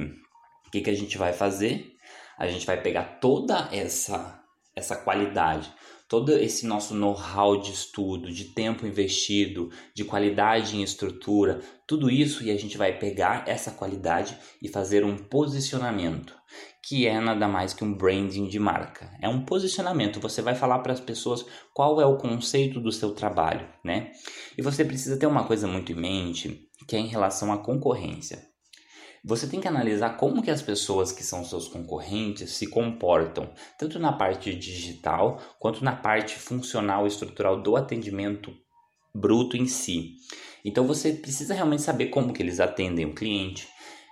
o 0.67 0.71
que, 0.71 0.81
que 0.81 0.89
a 0.89 0.95
gente 0.95 1.15
vai 1.17 1.31
fazer? 1.31 1.91
A 2.39 2.47
gente 2.47 2.65
vai 2.65 2.81
pegar 2.81 3.19
toda 3.19 3.69
essa, 3.71 4.41
essa 4.75 4.95
qualidade, 4.95 5.71
todo 6.09 6.31
esse 6.33 6.65
nosso 6.65 6.95
know-how 6.95 7.61
de 7.61 7.71
estudo, 7.71 8.31
de 8.31 8.45
tempo 8.45 8.87
investido, 8.87 9.69
de 9.93 10.03
qualidade 10.03 10.75
em 10.75 10.81
estrutura, 10.81 11.61
tudo 11.85 12.09
isso 12.09 12.43
e 12.43 12.49
a 12.49 12.57
gente 12.57 12.79
vai 12.79 12.97
pegar 12.97 13.47
essa 13.47 13.69
qualidade 13.69 14.35
e 14.59 14.67
fazer 14.67 15.05
um 15.05 15.15
posicionamento 15.17 16.40
que 16.83 17.05
é 17.05 17.19
nada 17.19 17.47
mais 17.47 17.73
que 17.73 17.83
um 17.83 17.93
branding 17.93 18.47
de 18.47 18.59
marca. 18.59 19.11
É 19.21 19.29
um 19.29 19.45
posicionamento. 19.45 20.19
Você 20.19 20.41
vai 20.41 20.55
falar 20.55 20.79
para 20.79 20.93
as 20.93 20.99
pessoas 20.99 21.45
qual 21.73 22.01
é 22.01 22.05
o 22.05 22.17
conceito 22.17 22.79
do 22.79 22.91
seu 22.91 23.13
trabalho, 23.13 23.67
né? 23.83 24.11
E 24.57 24.61
você 24.61 24.83
precisa 24.83 25.17
ter 25.17 25.27
uma 25.27 25.43
coisa 25.43 25.67
muito 25.67 25.91
em 25.91 25.95
mente, 25.95 26.67
que 26.87 26.95
é 26.95 26.99
em 26.99 27.07
relação 27.07 27.53
à 27.53 27.57
concorrência. 27.59 28.49
Você 29.23 29.45
tem 29.45 29.61
que 29.61 29.67
analisar 29.67 30.17
como 30.17 30.41
que 30.41 30.49
as 30.49 30.63
pessoas 30.63 31.11
que 31.11 31.23
são 31.23 31.45
seus 31.45 31.67
concorrentes 31.67 32.53
se 32.53 32.65
comportam, 32.65 33.53
tanto 33.77 33.99
na 33.99 34.11
parte 34.11 34.55
digital 34.55 35.39
quanto 35.59 35.85
na 35.85 35.95
parte 35.95 36.35
funcional 36.39 37.05
e 37.05 37.07
estrutural 37.07 37.61
do 37.61 37.75
atendimento 37.75 38.51
bruto 39.13 39.55
em 39.55 39.67
si. 39.67 40.15
Então 40.65 40.87
você 40.87 41.13
precisa 41.13 41.53
realmente 41.53 41.83
saber 41.83 42.07
como 42.07 42.33
que 42.33 42.41
eles 42.41 42.59
atendem 42.59 43.05
o 43.05 43.13
cliente, 43.13 43.67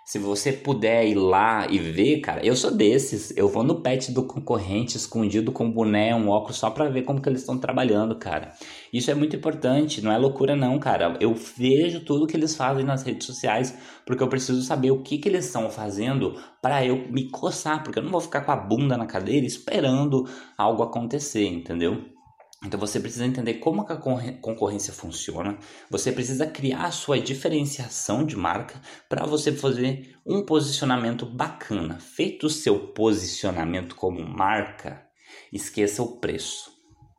se 0.10 0.18
você 0.18 0.52
puder 0.52 1.06
ir 1.08 1.14
lá 1.14 1.68
e 1.70 1.78
ver, 1.78 2.20
cara, 2.22 2.44
eu 2.44 2.56
sou 2.56 2.72
desses. 2.72 3.32
Eu 3.38 3.48
vou 3.48 3.64
no 3.64 3.80
pet 3.80 4.12
do 4.12 4.24
concorrente 4.24 4.98
escondido 4.98 5.52
com 5.52 5.66
um 5.66 5.72
boné, 5.72 6.16
um 6.16 6.30
óculos, 6.30 6.58
só 6.58 6.72
pra 6.72 6.90
ver 6.90 7.04
como 7.04 7.22
que 7.22 7.30
eles 7.30 7.42
estão 7.42 7.60
trabalhando, 7.60 8.16
cara. 8.16 8.52
Isso 8.92 9.12
é 9.12 9.14
muito 9.14 9.36
importante, 9.36 10.02
não 10.02 10.12
é 10.12 10.18
loucura 10.18 10.56
não, 10.56 10.80
cara. 10.80 11.16
Eu 11.20 11.36
vejo 11.36 12.04
tudo 12.04 12.26
que 12.26 12.36
eles 12.36 12.56
fazem 12.56 12.84
nas 12.84 13.04
redes 13.04 13.28
sociais, 13.28 13.78
porque 14.04 14.24
eu 14.24 14.28
preciso 14.28 14.64
saber 14.64 14.90
o 14.90 15.04
que 15.04 15.20
que 15.20 15.30
eles 15.30 15.46
estão 15.46 15.70
fazendo 15.70 16.42
para 16.60 16.84
eu 16.84 17.08
me 17.12 17.30
coçar, 17.30 17.84
porque 17.84 18.00
eu 18.00 18.04
não 18.04 18.10
vou 18.10 18.20
ficar 18.20 18.42
com 18.42 18.52
a 18.52 18.56
bunda 18.56 18.98
na 18.98 19.06
cadeira 19.06 19.46
esperando 19.46 20.28
algo 20.58 20.82
acontecer, 20.82 21.46
entendeu? 21.46 22.19
Então 22.66 22.78
você 22.78 23.00
precisa 23.00 23.26
entender 23.26 23.56
como 23.56 23.82
a 23.82 23.96
concorrência 24.42 24.92
funciona, 24.92 25.58
você 25.90 26.12
precisa 26.12 26.46
criar 26.46 26.86
a 26.86 26.92
sua 26.92 27.18
diferenciação 27.18 28.26
de 28.26 28.36
marca 28.36 28.82
para 29.08 29.26
você 29.26 29.52
fazer 29.54 30.18
um 30.26 30.46
posicionamento 30.46 31.26
bacana. 31.26 32.00
Feito 32.00 32.48
o 32.48 32.50
seu 32.50 32.88
posicionamento 32.90 33.96
como 33.96 34.22
marca, 34.28 35.08
esqueça 35.54 36.04
o 36.04 36.20
preço, 36.20 36.70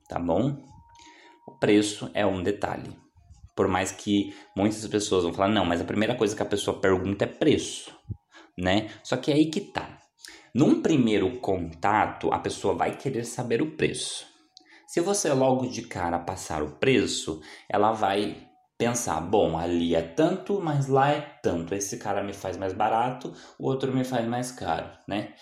tá 0.07 0.19
bom? 0.19 0.63
O 1.49 1.53
preço 1.53 2.11
é 2.13 2.27
um 2.27 2.43
detalhe. 2.43 2.95
Por 3.57 3.67
mais 3.67 3.91
que 3.91 4.35
muitas 4.55 4.87
pessoas 4.89 5.25
vão 5.25 5.33
falar, 5.33 5.49
não, 5.49 5.65
mas 5.65 5.81
a 5.81 5.85
primeira 5.85 6.15
coisa 6.15 6.37
que 6.37 6.43
a 6.43 6.47
pessoa 6.47 6.79
pergunta 6.79 7.25
é 7.25 7.29
preço, 7.29 7.97
né? 8.59 8.91
Só 9.03 9.17
que 9.17 9.31
é 9.31 9.35
aí 9.35 9.47
que 9.47 9.63
tá. 9.63 9.99
Num 10.55 10.83
primeiro 10.83 11.39
contato, 11.39 12.31
a 12.31 12.39
pessoa 12.39 12.75
vai 12.75 12.97
querer 12.97 13.25
saber 13.25 13.63
o 13.63 13.71
preço. 13.71 14.30
Se 14.91 15.01
você 15.01 15.33
logo 15.33 15.69
de 15.69 15.83
cara 15.83 16.19
passar 16.19 16.65
o 16.65 16.73
preço, 16.73 17.41
ela 17.69 17.93
vai 17.93 18.49
pensar, 18.77 19.21
bom, 19.21 19.57
ali 19.57 19.95
é 19.95 20.03
tanto, 20.03 20.61
mas 20.61 20.89
lá 20.89 21.13
é 21.13 21.21
tanto. 21.21 21.77
Esse 21.77 21.97
cara 21.97 22.25
me 22.25 22.33
faz 22.33 22.57
mais 22.57 22.73
barato, 22.73 23.33
o 23.57 23.69
outro 23.69 23.95
me 23.95 24.03
faz 24.03 24.27
mais 24.27 24.51
caro, 24.51 24.91
né? 25.07 25.33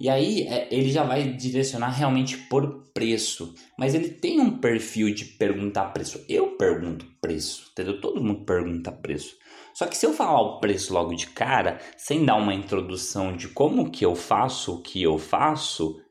E 0.00 0.08
aí 0.10 0.48
é, 0.48 0.66
ele 0.72 0.90
já 0.90 1.04
vai 1.04 1.22
direcionar 1.22 1.90
realmente 1.90 2.36
por 2.36 2.90
preço. 2.92 3.54
Mas 3.78 3.94
ele 3.94 4.08
tem 4.08 4.40
um 4.40 4.58
perfil 4.58 5.14
de 5.14 5.24
perguntar 5.24 5.92
preço. 5.92 6.24
Eu 6.28 6.56
pergunto 6.56 7.06
preço, 7.20 7.68
entendeu? 7.70 8.00
Todo 8.00 8.20
mundo 8.20 8.44
pergunta 8.44 8.90
preço. 8.90 9.36
Só 9.72 9.86
que 9.86 9.96
se 9.96 10.04
eu 10.04 10.14
falar 10.14 10.40
o 10.40 10.58
preço 10.58 10.92
logo 10.92 11.14
de 11.14 11.28
cara, 11.28 11.78
sem 11.96 12.24
dar 12.24 12.34
uma 12.34 12.52
introdução 12.52 13.36
de 13.36 13.46
como 13.46 13.88
que 13.88 14.04
eu 14.04 14.16
faço 14.16 14.74
o 14.74 14.82
que 14.82 15.00
eu 15.00 15.16
faço, 15.16 16.02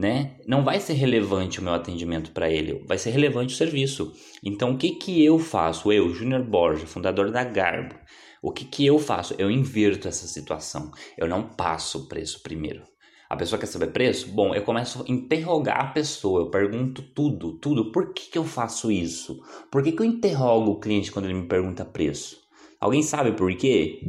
né? 0.00 0.36
Não 0.46 0.64
vai 0.64 0.80
ser 0.80 0.94
relevante 0.94 1.60
o 1.60 1.62
meu 1.62 1.74
atendimento 1.74 2.30
para 2.30 2.50
ele, 2.50 2.82
vai 2.86 2.96
ser 2.96 3.10
relevante 3.10 3.52
o 3.52 3.56
serviço. 3.56 4.12
Então, 4.42 4.72
o 4.72 4.78
que 4.78 4.92
que 4.92 5.22
eu 5.22 5.38
faço? 5.38 5.92
Eu, 5.92 6.14
Júnior 6.14 6.42
Borja, 6.42 6.86
fundador 6.86 7.30
da 7.30 7.44
Garbo, 7.44 7.94
o 8.42 8.50
que 8.50 8.64
que 8.64 8.86
eu 8.86 8.98
faço? 8.98 9.34
Eu 9.36 9.50
inverto 9.50 10.08
essa 10.08 10.26
situação. 10.26 10.90
Eu 11.18 11.28
não 11.28 11.42
passo 11.42 11.98
o 11.98 12.08
preço 12.08 12.42
primeiro. 12.42 12.82
A 13.28 13.36
pessoa 13.36 13.60
quer 13.60 13.66
saber 13.66 13.88
preço? 13.88 14.30
Bom, 14.30 14.54
eu 14.54 14.62
começo 14.62 15.02
a 15.02 15.12
interrogar 15.12 15.80
a 15.80 15.86
pessoa, 15.88 16.40
eu 16.40 16.50
pergunto 16.50 17.02
tudo, 17.14 17.58
tudo. 17.58 17.92
Por 17.92 18.14
que, 18.14 18.30
que 18.30 18.38
eu 18.38 18.44
faço 18.44 18.90
isso? 18.90 19.38
Por 19.70 19.82
que, 19.82 19.92
que 19.92 20.00
eu 20.00 20.06
interrogo 20.06 20.70
o 20.70 20.80
cliente 20.80 21.12
quando 21.12 21.26
ele 21.26 21.34
me 21.34 21.46
pergunta 21.46 21.84
preço? 21.84 22.40
Alguém 22.80 23.02
sabe 23.02 23.32
por 23.32 23.54
quê? 23.54 24.00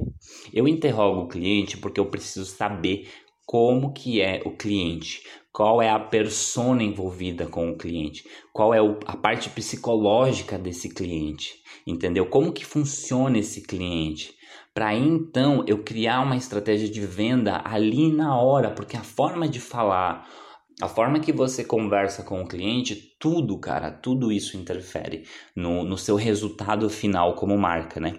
Eu 0.53 0.65
interrogo 0.69 1.23
o 1.23 1.27
cliente 1.27 1.77
porque 1.77 1.99
eu 1.99 2.05
preciso 2.05 2.45
saber 2.45 3.09
como 3.51 3.91
que 3.91 4.21
é 4.21 4.41
o 4.45 4.51
cliente, 4.51 5.23
qual 5.51 5.81
é 5.81 5.89
a 5.89 5.99
persona 5.99 6.81
envolvida 6.81 7.45
com 7.45 7.69
o 7.69 7.77
cliente, 7.77 8.23
qual 8.53 8.73
é 8.73 8.81
o, 8.81 8.97
a 9.05 9.15
parte 9.15 9.49
psicológica 9.49 10.57
desse 10.57 10.89
cliente, 10.89 11.55
entendeu? 11.85 12.25
Como 12.25 12.53
que 12.53 12.65
funciona 12.65 13.37
esse 13.37 13.61
cliente? 13.61 14.33
Para 14.73 14.93
então 14.93 15.65
eu 15.67 15.83
criar 15.83 16.21
uma 16.21 16.37
estratégia 16.37 16.87
de 16.87 17.01
venda 17.01 17.61
ali 17.65 18.11
na 18.11 18.39
hora, 18.39 18.71
porque 18.71 18.95
a 18.95 19.03
forma 19.03 19.47
de 19.47 19.59
falar, 19.59 20.25
a 20.81 20.87
forma 20.87 21.19
que 21.19 21.31
você 21.31 21.63
conversa 21.63 22.23
com 22.23 22.41
o 22.41 22.47
cliente, 22.47 23.15
tudo, 23.19 23.57
cara, 23.59 23.91
tudo 23.91 24.31
isso 24.31 24.57
interfere 24.57 25.23
no, 25.55 25.83
no 25.83 25.97
seu 25.97 26.15
resultado 26.15 26.89
final 26.89 27.35
como 27.35 27.57
marca, 27.57 27.99
né? 27.99 28.17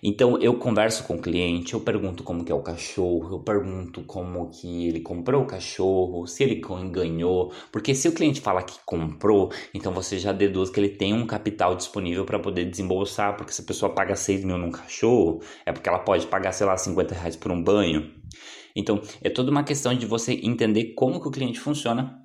Então 0.00 0.38
eu 0.40 0.54
converso 0.54 1.02
com 1.04 1.16
o 1.16 1.20
cliente, 1.20 1.74
eu 1.74 1.80
pergunto 1.80 2.22
como 2.22 2.44
que 2.44 2.52
é 2.52 2.54
o 2.54 2.62
cachorro, 2.62 3.34
eu 3.34 3.40
pergunto 3.40 4.02
como 4.02 4.48
que 4.48 4.86
ele 4.86 5.00
comprou 5.00 5.42
o 5.42 5.46
cachorro, 5.46 6.24
se 6.26 6.44
ele 6.44 6.62
ganhou, 6.90 7.52
porque 7.72 7.94
se 7.94 8.08
o 8.08 8.12
cliente 8.12 8.40
fala 8.40 8.62
que 8.62 8.78
comprou, 8.86 9.50
então 9.74 9.92
você 9.92 10.16
já 10.16 10.32
deduz 10.32 10.70
que 10.70 10.78
ele 10.78 10.90
tem 10.90 11.12
um 11.12 11.26
capital 11.26 11.74
disponível 11.74 12.24
para 12.24 12.38
poder 12.38 12.66
desembolsar, 12.66 13.36
porque 13.36 13.52
se 13.52 13.62
a 13.62 13.64
pessoa 13.64 13.92
paga 13.92 14.14
6 14.14 14.44
mil 14.44 14.56
num 14.56 14.70
cachorro, 14.70 15.40
é 15.66 15.72
porque 15.72 15.88
ela 15.88 15.98
pode 15.98 16.26
pagar, 16.28 16.52
sei 16.52 16.66
lá, 16.66 16.76
50 16.76 17.14
reais 17.16 17.34
por 17.34 17.50
um 17.50 17.60
banho. 17.60 18.08
Então 18.78 19.02
é 19.22 19.28
toda 19.28 19.50
uma 19.50 19.64
questão 19.64 19.94
de 19.94 20.06
você 20.06 20.34
entender 20.34 20.94
como 20.94 21.20
que 21.20 21.28
o 21.28 21.30
cliente 21.30 21.58
funciona 21.60 22.18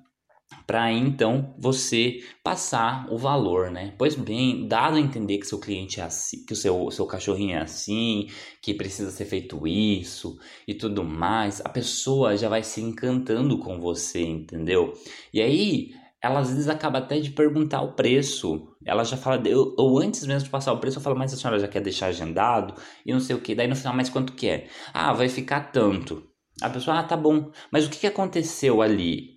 para 0.66 0.92
então 0.92 1.54
você 1.58 2.20
passar 2.42 3.06
o 3.10 3.18
valor, 3.18 3.70
né? 3.70 3.94
Pois 3.98 4.14
bem, 4.14 4.66
dado 4.68 4.98
entender 4.98 5.38
que 5.38 5.46
seu 5.46 5.58
cliente 5.58 6.00
é 6.00 6.04
assim, 6.04 6.44
que 6.46 6.52
o 6.52 6.56
seu, 6.56 6.90
seu 6.90 7.06
cachorrinho 7.06 7.56
é 7.56 7.62
assim, 7.62 8.28
que 8.62 8.72
precisa 8.72 9.10
ser 9.10 9.24
feito 9.24 9.66
isso 9.66 10.38
e 10.66 10.74
tudo 10.74 11.04
mais, 11.04 11.60
a 11.64 11.68
pessoa 11.68 12.36
já 12.36 12.48
vai 12.48 12.62
se 12.62 12.80
encantando 12.80 13.58
com 13.58 13.80
você, 13.80 14.22
entendeu? 14.22 14.94
E 15.32 15.40
aí, 15.40 15.90
ela 16.22 16.40
às 16.40 16.48
vezes 16.48 16.68
acaba 16.68 16.98
até 16.98 17.18
de 17.20 17.30
perguntar 17.30 17.82
o 17.82 17.92
preço. 17.92 18.68
Ela 18.84 19.04
já 19.04 19.16
fala, 19.16 19.46
eu, 19.46 19.74
ou 19.76 19.98
antes 19.98 20.26
mesmo 20.26 20.44
de 20.44 20.50
passar 20.50 20.72
o 20.72 20.78
preço, 20.78 20.98
eu 20.98 21.02
falo, 21.02 21.16
mas 21.16 21.34
a 21.34 21.36
senhora 21.36 21.58
já 21.58 21.68
quer 21.68 21.82
deixar 21.82 22.06
agendado? 22.06 22.74
E 23.04 23.12
não 23.12 23.20
sei 23.20 23.36
o 23.36 23.40
que. 23.40 23.54
Daí 23.54 23.68
no 23.68 23.76
final, 23.76 23.94
mas 23.94 24.08
quanto 24.08 24.32
que 24.32 24.48
é? 24.48 24.68
Ah, 24.94 25.12
vai 25.12 25.28
ficar 25.28 25.72
tanto. 25.72 26.33
A 26.60 26.70
pessoa, 26.70 26.98
ah, 26.98 27.02
tá 27.02 27.16
bom. 27.16 27.50
Mas 27.70 27.86
o 27.86 27.90
que, 27.90 28.06
aconteceu 28.06 28.80
ali? 28.80 29.34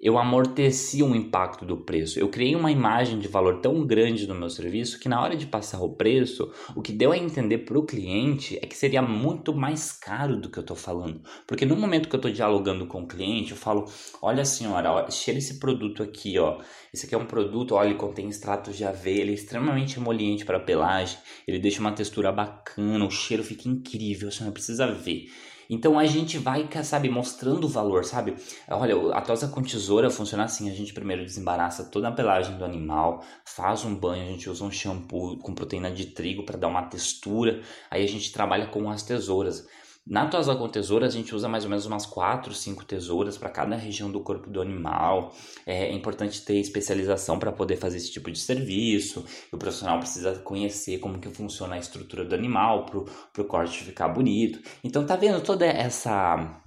eu 0.00 0.16
amorteci 0.16 1.02
o 1.02 1.14
impacto 1.14 1.64
do 1.64 1.78
preço. 1.78 2.20
Eu 2.20 2.28
criei 2.28 2.54
uma 2.54 2.70
imagem 2.70 3.18
de 3.18 3.26
valor 3.26 3.60
tão 3.60 3.84
grande 3.84 4.28
no 4.28 4.34
meu 4.34 4.48
serviço 4.48 5.00
que 5.00 5.08
na 5.08 5.20
hora 5.20 5.36
de 5.36 5.46
passar 5.46 5.80
o 5.80 5.96
preço, 5.96 6.52
o 6.76 6.80
que 6.80 6.92
deu 6.92 7.10
a 7.10 7.18
entender 7.18 7.58
para 7.58 7.76
o 7.76 7.84
cliente 7.84 8.56
é 8.62 8.66
que 8.66 8.76
seria 8.76 9.02
muito 9.02 9.52
mais 9.52 9.90
caro 9.90 10.40
do 10.40 10.48
que 10.48 10.58
eu 10.58 10.60
estou 10.60 10.76
falando. 10.76 11.20
Porque 11.48 11.66
no 11.66 11.74
momento 11.74 12.08
que 12.08 12.14
eu 12.14 12.18
estou 12.18 12.30
dialogando 12.30 12.86
com 12.86 13.02
o 13.02 13.08
cliente, 13.08 13.50
eu 13.50 13.56
falo: 13.56 13.86
olha 14.22 14.44
senhora, 14.44 14.92
ó, 14.92 15.10
cheira 15.10 15.38
esse 15.38 15.58
produto 15.58 16.00
aqui, 16.00 16.38
ó. 16.38 16.60
Esse 16.94 17.06
aqui 17.06 17.14
é 17.16 17.18
um 17.18 17.26
produto, 17.26 17.74
olha, 17.74 17.88
ele 17.88 17.98
contém 17.98 18.28
extratos 18.28 18.76
de 18.76 18.84
aveia, 18.84 19.22
ele 19.22 19.32
é 19.32 19.34
extremamente 19.34 19.98
emoliente 19.98 20.44
para 20.44 20.60
pelagem, 20.60 21.18
ele 21.46 21.58
deixa 21.58 21.80
uma 21.80 21.92
textura 21.92 22.30
bacana, 22.30 23.04
o 23.04 23.10
cheiro 23.10 23.42
fica 23.42 23.68
incrível, 23.68 24.28
a 24.28 24.30
senhora 24.30 24.52
precisa 24.52 24.86
ver. 24.86 25.26
Então 25.68 25.98
a 25.98 26.06
gente 26.06 26.38
vai, 26.38 26.68
sabe, 26.82 27.10
mostrando 27.10 27.64
o 27.64 27.68
valor, 27.68 28.04
sabe? 28.04 28.36
Olha, 28.68 29.14
a 29.14 29.20
tosa 29.20 29.48
com 29.48 29.62
tesoura 29.62 30.08
funciona 30.08 30.44
assim: 30.44 30.70
a 30.70 30.74
gente 30.74 30.94
primeiro 30.94 31.24
desembaraça 31.24 31.84
toda 31.84 32.08
a 32.08 32.12
pelagem 32.12 32.56
do 32.56 32.64
animal, 32.64 33.22
faz 33.44 33.84
um 33.84 33.94
banho, 33.94 34.24
a 34.24 34.26
gente 34.26 34.48
usa 34.48 34.64
um 34.64 34.70
shampoo 34.70 35.36
com 35.38 35.54
proteína 35.54 35.90
de 35.90 36.06
trigo 36.06 36.44
para 36.44 36.58
dar 36.58 36.68
uma 36.68 36.84
textura, 36.84 37.60
aí 37.90 38.02
a 38.02 38.08
gente 38.08 38.32
trabalha 38.32 38.68
com 38.68 38.90
as 38.90 39.02
tesouras. 39.02 39.66
Na 40.10 40.26
tosa 40.26 40.56
com 40.56 40.66
tesoura, 40.66 41.04
a 41.06 41.10
gente 41.10 41.34
usa 41.34 41.50
mais 41.50 41.64
ou 41.64 41.70
menos 41.70 41.84
umas 41.84 42.06
4, 42.06 42.54
5 42.54 42.82
tesouras 42.86 43.36
para 43.36 43.50
cada 43.50 43.76
região 43.76 44.10
do 44.10 44.20
corpo 44.20 44.48
do 44.48 44.62
animal. 44.62 45.34
É 45.66 45.92
importante 45.92 46.42
ter 46.46 46.54
especialização 46.54 47.38
para 47.38 47.52
poder 47.52 47.76
fazer 47.76 47.98
esse 47.98 48.10
tipo 48.10 48.30
de 48.30 48.38
serviço. 48.38 49.26
O 49.52 49.58
profissional 49.58 49.98
precisa 49.98 50.34
conhecer 50.38 50.96
como 50.98 51.18
que 51.18 51.28
funciona 51.28 51.74
a 51.74 51.78
estrutura 51.78 52.24
do 52.24 52.34
animal 52.34 52.86
para 52.86 53.42
o 53.42 53.46
corte 53.46 53.84
ficar 53.84 54.08
bonito. 54.08 54.60
Então, 54.82 55.04
tá 55.04 55.14
vendo 55.14 55.42
toda 55.42 55.66
essa, 55.66 56.58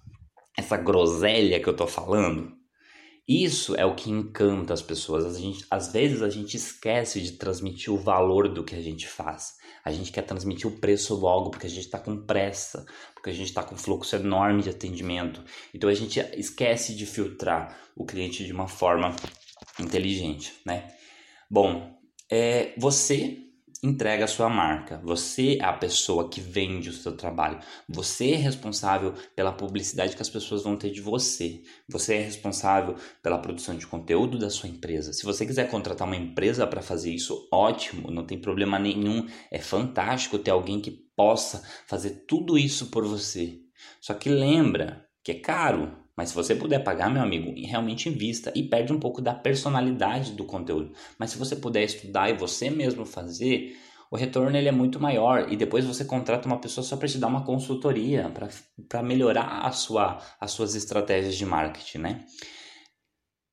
essa 0.56 0.77
groselha 0.77 1.60
que 1.60 1.67
eu 1.67 1.75
tô 1.75 1.88
falando? 1.88 2.51
Isso 3.27 3.75
é 3.75 3.86
o 3.86 3.95
que 3.95 4.12
encanta 4.12 4.71
as 4.71 4.84
pessoas. 4.84 5.25
A 5.25 5.39
gente, 5.39 5.65
às 5.71 5.91
vezes 5.91 6.21
a 6.21 6.30
gente 6.30 6.56
esquece 6.58 7.19
de 7.19 7.32
transmitir 7.32 7.91
o 7.91 7.97
valor 7.97 8.49
do 8.49 8.63
que 8.63 8.75
a 8.75 8.82
gente 8.82 9.08
faz. 9.08 9.54
A 9.83 9.91
gente 9.91 10.11
quer 10.11 10.21
transmitir 10.23 10.67
o 10.67 10.79
preço 10.79 11.15
logo 11.15 11.51
porque 11.51 11.67
a 11.67 11.69
gente 11.69 11.85
está 11.85 11.99
com 11.99 12.25
pressa, 12.25 12.85
porque 13.13 13.29
a 13.29 13.33
gente 13.33 13.47
está 13.47 13.63
com 13.63 13.75
um 13.75 13.77
fluxo 13.77 14.15
enorme 14.15 14.63
de 14.63 14.69
atendimento. 14.69 15.43
Então 15.73 15.89
a 15.89 15.93
gente 15.93 16.19
esquece 16.33 16.95
de 16.95 17.05
filtrar 17.05 17.77
o 17.95 18.05
cliente 18.05 18.45
de 18.45 18.51
uma 18.51 18.67
forma 18.67 19.15
inteligente, 19.79 20.53
né? 20.65 20.93
Bom, 21.49 21.99
é, 22.29 22.73
você 22.77 23.50
entrega 23.83 24.25
a 24.25 24.27
sua 24.27 24.47
marca. 24.47 25.01
Você 25.03 25.57
é 25.59 25.63
a 25.63 25.73
pessoa 25.73 26.29
que 26.29 26.39
vende 26.39 26.89
o 26.89 26.93
seu 26.93 27.17
trabalho. 27.17 27.59
Você 27.89 28.31
é 28.31 28.35
responsável 28.35 29.13
pela 29.35 29.51
publicidade 29.51 30.15
que 30.15 30.21
as 30.21 30.29
pessoas 30.29 30.63
vão 30.63 30.77
ter 30.77 30.91
de 30.91 31.01
você. 31.01 31.63
Você 31.89 32.15
é 32.15 32.21
responsável 32.21 32.95
pela 33.23 33.39
produção 33.39 33.75
de 33.75 33.87
conteúdo 33.87 34.37
da 34.37 34.49
sua 34.49 34.69
empresa. 34.69 35.13
Se 35.13 35.25
você 35.25 35.45
quiser 35.45 35.69
contratar 35.69 36.07
uma 36.07 36.15
empresa 36.15 36.67
para 36.67 36.81
fazer 36.81 37.11
isso, 37.11 37.47
ótimo, 37.51 38.11
não 38.11 38.25
tem 38.25 38.39
problema 38.39 38.77
nenhum. 38.77 39.27
É 39.49 39.57
fantástico 39.57 40.37
ter 40.37 40.51
alguém 40.51 40.79
que 40.79 40.91
possa 41.15 41.63
fazer 41.87 42.25
tudo 42.27 42.57
isso 42.57 42.87
por 42.87 43.05
você. 43.05 43.59
Só 43.99 44.13
que 44.13 44.29
lembra 44.29 45.07
que 45.23 45.31
é 45.31 45.39
caro. 45.39 45.97
Mas 46.21 46.29
se 46.29 46.36
você 46.36 46.53
puder 46.53 46.84
pagar, 46.84 47.10
meu 47.10 47.23
amigo, 47.23 47.51
realmente 47.65 48.07
invista 48.07 48.53
e 48.55 48.62
perde 48.62 48.93
um 48.93 48.99
pouco 48.99 49.23
da 49.23 49.34
personalidade 49.34 50.34
do 50.34 50.45
conteúdo. 50.45 50.93
Mas 51.17 51.31
se 51.31 51.38
você 51.39 51.55
puder 51.55 51.84
estudar 51.84 52.29
e 52.29 52.34
você 52.34 52.69
mesmo 52.69 53.07
fazer, 53.07 53.75
o 54.12 54.15
retorno 54.15 54.55
ele 54.55 54.67
é 54.67 54.71
muito 54.71 54.99
maior 54.99 55.51
e 55.51 55.57
depois 55.57 55.84
você 55.84 56.05
contrata 56.05 56.47
uma 56.47 56.60
pessoa 56.60 56.84
só 56.86 56.95
para 56.95 57.07
te 57.07 57.17
dar 57.17 57.25
uma 57.25 57.43
consultoria, 57.43 58.31
para 58.88 59.01
melhorar 59.01 59.65
a 59.65 59.71
sua, 59.71 60.19
as 60.39 60.51
suas 60.51 60.75
estratégias 60.75 61.36
de 61.36 61.43
marketing, 61.43 61.97
né? 61.97 62.25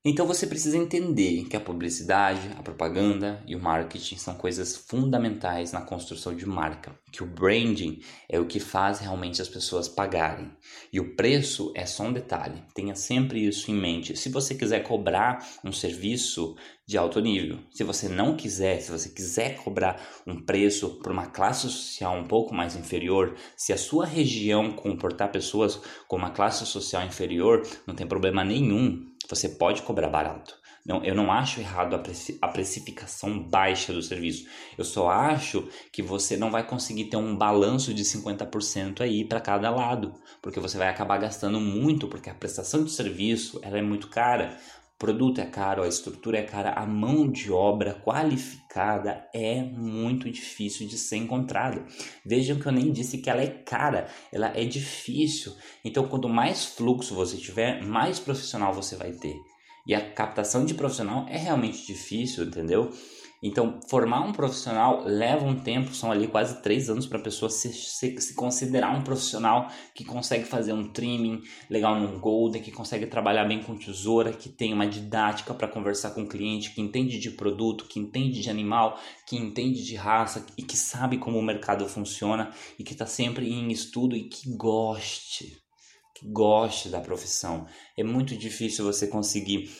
Então 0.04 0.28
você 0.28 0.46
precisa 0.46 0.78
entender 0.78 1.46
que 1.48 1.56
a 1.56 1.60
publicidade, 1.60 2.52
a 2.56 2.62
propaganda 2.62 3.42
e 3.48 3.56
o 3.56 3.60
marketing 3.60 4.16
são 4.16 4.34
coisas 4.34 4.76
fundamentais 4.76 5.72
na 5.72 5.80
construção 5.80 6.36
de 6.36 6.46
marca, 6.46 6.96
que 7.10 7.20
o 7.20 7.26
branding 7.26 8.00
é 8.28 8.38
o 8.38 8.46
que 8.46 8.60
faz 8.60 9.00
realmente 9.00 9.42
as 9.42 9.48
pessoas 9.48 9.88
pagarem. 9.88 10.52
E 10.92 11.00
o 11.00 11.16
preço 11.16 11.72
é 11.74 11.84
só 11.84 12.04
um 12.04 12.12
detalhe. 12.12 12.62
Tenha 12.74 12.94
sempre 12.94 13.44
isso 13.44 13.72
em 13.72 13.74
mente. 13.74 14.16
Se 14.16 14.28
você 14.28 14.54
quiser 14.54 14.84
cobrar 14.84 15.44
um 15.64 15.72
serviço 15.72 16.54
de 16.86 16.96
alto 16.96 17.20
nível, 17.20 17.58
se 17.72 17.82
você 17.82 18.08
não 18.08 18.36
quiser, 18.36 18.80
se 18.80 18.92
você 18.92 19.08
quiser 19.08 19.56
cobrar 19.56 20.00
um 20.24 20.40
preço 20.40 21.00
para 21.02 21.12
uma 21.12 21.26
classe 21.26 21.62
social 21.62 22.16
um 22.16 22.24
pouco 22.24 22.54
mais 22.54 22.76
inferior, 22.76 23.34
se 23.56 23.72
a 23.72 23.76
sua 23.76 24.06
região 24.06 24.72
comportar 24.72 25.32
pessoas 25.32 25.80
com 26.06 26.16
uma 26.16 26.30
classe 26.30 26.64
social 26.64 27.04
inferior, 27.04 27.66
não 27.84 27.96
tem 27.96 28.06
problema 28.06 28.44
nenhum 28.44 29.17
você 29.28 29.48
pode 29.48 29.82
cobrar 29.82 30.08
barato. 30.08 30.58
Não, 30.88 31.04
eu 31.04 31.14
não 31.14 31.30
acho 31.30 31.60
errado 31.60 31.94
a, 31.94 31.98
preci 31.98 32.38
a 32.40 32.48
precificação 32.48 33.38
baixa 33.38 33.92
do 33.92 34.00
serviço. 34.00 34.46
Eu 34.76 34.84
só 34.84 35.10
acho 35.10 35.68
que 35.92 36.02
você 36.02 36.34
não 36.34 36.50
vai 36.50 36.66
conseguir 36.66 37.10
ter 37.10 37.18
um 37.18 37.36
balanço 37.36 37.92
de 37.92 38.02
50% 38.04 39.02
aí 39.02 39.22
para 39.22 39.38
cada 39.38 39.68
lado, 39.68 40.14
porque 40.40 40.58
você 40.58 40.78
vai 40.78 40.88
acabar 40.88 41.18
gastando 41.18 41.60
muito, 41.60 42.08
porque 42.08 42.30
a 42.30 42.34
prestação 42.34 42.84
de 42.84 42.90
serviço 42.90 43.60
ela 43.62 43.76
é 43.76 43.82
muito 43.82 44.08
cara. 44.08 44.56
O 44.98 45.06
produto 45.06 45.40
é 45.40 45.46
caro, 45.46 45.84
a 45.84 45.86
estrutura 45.86 46.38
é 46.38 46.42
cara, 46.42 46.72
a 46.72 46.84
mão 46.84 47.30
de 47.30 47.52
obra 47.52 47.94
qualificada 47.94 49.24
é 49.32 49.62
muito 49.62 50.28
difícil 50.28 50.88
de 50.88 50.98
ser 50.98 51.18
encontrada. 51.18 51.86
Vejam 52.26 52.58
que 52.58 52.66
eu 52.66 52.72
nem 52.72 52.90
disse 52.90 53.18
que 53.18 53.30
ela 53.30 53.40
é 53.40 53.46
cara, 53.46 54.08
ela 54.32 54.48
é 54.56 54.64
difícil. 54.64 55.52
Então, 55.84 56.08
quanto 56.08 56.28
mais 56.28 56.64
fluxo 56.64 57.14
você 57.14 57.36
tiver, 57.36 57.80
mais 57.80 58.18
profissional 58.18 58.74
você 58.74 58.96
vai 58.96 59.12
ter. 59.12 59.36
E 59.86 59.94
a 59.94 60.10
captação 60.10 60.64
de 60.64 60.74
profissional 60.74 61.26
é 61.28 61.38
realmente 61.38 61.86
difícil, 61.86 62.42
entendeu? 62.42 62.90
Então, 63.40 63.78
formar 63.88 64.20
um 64.22 64.32
profissional 64.32 65.04
leva 65.04 65.44
um 65.44 65.54
tempo, 65.54 65.94
são 65.94 66.10
ali 66.10 66.26
quase 66.26 66.60
três 66.60 66.90
anos 66.90 67.06
para 67.06 67.18
a 67.18 67.22
pessoa 67.22 67.48
se, 67.48 67.72
se, 67.72 68.20
se, 68.20 68.34
considerar 68.34 68.90
um 68.96 69.02
profissional 69.02 69.70
que 69.94 70.04
consegue 70.04 70.44
fazer 70.44 70.72
um 70.72 70.88
trimming 70.92 71.40
legal 71.70 72.00
num 72.00 72.18
golden, 72.18 72.60
que 72.60 72.72
consegue 72.72 73.06
trabalhar 73.06 73.44
bem 73.44 73.62
com 73.62 73.78
tesoura, 73.78 74.32
que 74.32 74.48
tem 74.48 74.74
uma 74.74 74.88
didática 74.88 75.54
para 75.54 75.68
conversar 75.68 76.10
com 76.10 76.22
o 76.22 76.28
cliente, 76.28 76.74
que 76.74 76.80
entende 76.80 77.18
de 77.20 77.30
produto, 77.30 77.84
que 77.84 78.00
entende 78.00 78.40
de 78.40 78.50
animal, 78.50 78.98
que 79.24 79.36
entende 79.36 79.84
de 79.84 79.94
raça 79.94 80.44
e 80.56 80.62
que 80.62 80.76
sabe 80.76 81.16
como 81.16 81.38
o 81.38 81.42
mercado 81.42 81.88
funciona 81.88 82.50
e 82.76 82.82
que 82.82 82.92
está 82.92 83.06
sempre 83.06 83.48
em 83.48 83.70
estudo 83.70 84.16
e 84.16 84.28
que 84.28 84.50
goste, 84.56 85.56
que 86.16 86.26
goste 86.28 86.88
da 86.88 87.00
profissão. 87.00 87.66
É 87.96 88.02
muito 88.02 88.36
difícil 88.36 88.84
você 88.84 89.06
conseguir 89.06 89.70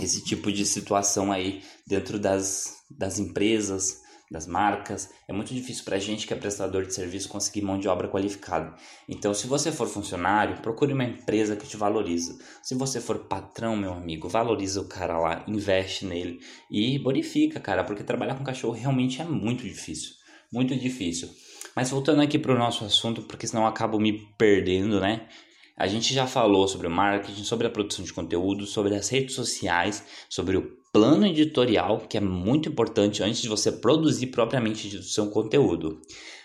esse 0.00 0.24
tipo 0.24 0.50
de 0.50 0.64
situação 0.66 1.30
aí 1.30 1.62
dentro 1.86 2.18
das, 2.18 2.82
das 2.90 3.18
empresas, 3.18 4.02
das 4.30 4.46
marcas. 4.46 5.08
É 5.28 5.32
muito 5.32 5.54
difícil 5.54 5.84
para 5.84 5.96
a 5.96 6.00
gente 6.00 6.26
que 6.26 6.32
é 6.32 6.36
prestador 6.36 6.84
de 6.84 6.94
serviço 6.94 7.28
conseguir 7.28 7.62
mão 7.62 7.78
de 7.78 7.88
obra 7.88 8.08
qualificada. 8.08 8.74
Então, 9.08 9.32
se 9.32 9.46
você 9.46 9.70
for 9.70 9.88
funcionário, 9.88 10.60
procure 10.60 10.92
uma 10.92 11.04
empresa 11.04 11.56
que 11.56 11.66
te 11.66 11.76
valoriza. 11.76 12.36
Se 12.62 12.74
você 12.74 13.00
for 13.00 13.20
patrão, 13.20 13.76
meu 13.76 13.92
amigo, 13.92 14.28
valoriza 14.28 14.80
o 14.80 14.88
cara 14.88 15.18
lá, 15.18 15.44
investe 15.46 16.04
nele 16.04 16.40
e 16.70 16.98
bonifica, 16.98 17.60
cara, 17.60 17.84
porque 17.84 18.02
trabalhar 18.02 18.34
com 18.34 18.44
cachorro 18.44 18.74
realmente 18.74 19.20
é 19.20 19.24
muito 19.24 19.62
difícil. 19.62 20.12
Muito 20.52 20.76
difícil. 20.76 21.30
Mas 21.74 21.90
voltando 21.90 22.20
aqui 22.20 22.38
para 22.38 22.54
o 22.54 22.58
nosso 22.58 22.84
assunto, 22.84 23.22
porque 23.22 23.46
senão 23.46 23.62
eu 23.62 23.68
acabo 23.68 23.98
me 23.98 24.12
perdendo, 24.36 25.00
né? 25.00 25.28
A 25.76 25.88
gente 25.88 26.14
já 26.14 26.26
falou 26.26 26.68
sobre 26.68 26.86
o 26.86 26.90
marketing, 26.90 27.42
sobre 27.42 27.66
a 27.66 27.70
produção 27.70 28.04
de 28.04 28.12
conteúdo, 28.12 28.64
sobre 28.64 28.94
as 28.94 29.08
redes 29.08 29.34
sociais, 29.34 30.04
sobre 30.28 30.56
o 30.56 30.70
plano 30.92 31.26
editorial, 31.26 31.98
que 32.08 32.16
é 32.16 32.20
muito 32.20 32.68
importante 32.68 33.22
antes 33.22 33.42
de 33.42 33.48
você 33.48 33.72
produzir 33.72 34.28
propriamente 34.28 34.96
o 34.96 35.02
seu 35.02 35.28
conteúdo. 35.30 36.00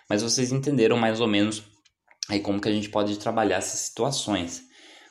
Mas 0.10 0.24
vocês 0.24 0.52
entenderam 0.52 0.98
mais 0.98 1.22
ou 1.22 1.28
menos 1.28 1.64
aí 2.28 2.40
como 2.40 2.60
que 2.60 2.68
a 2.68 2.72
gente 2.72 2.90
pode 2.90 3.18
trabalhar 3.20 3.58
essas 3.58 3.82
situações. 3.82 4.64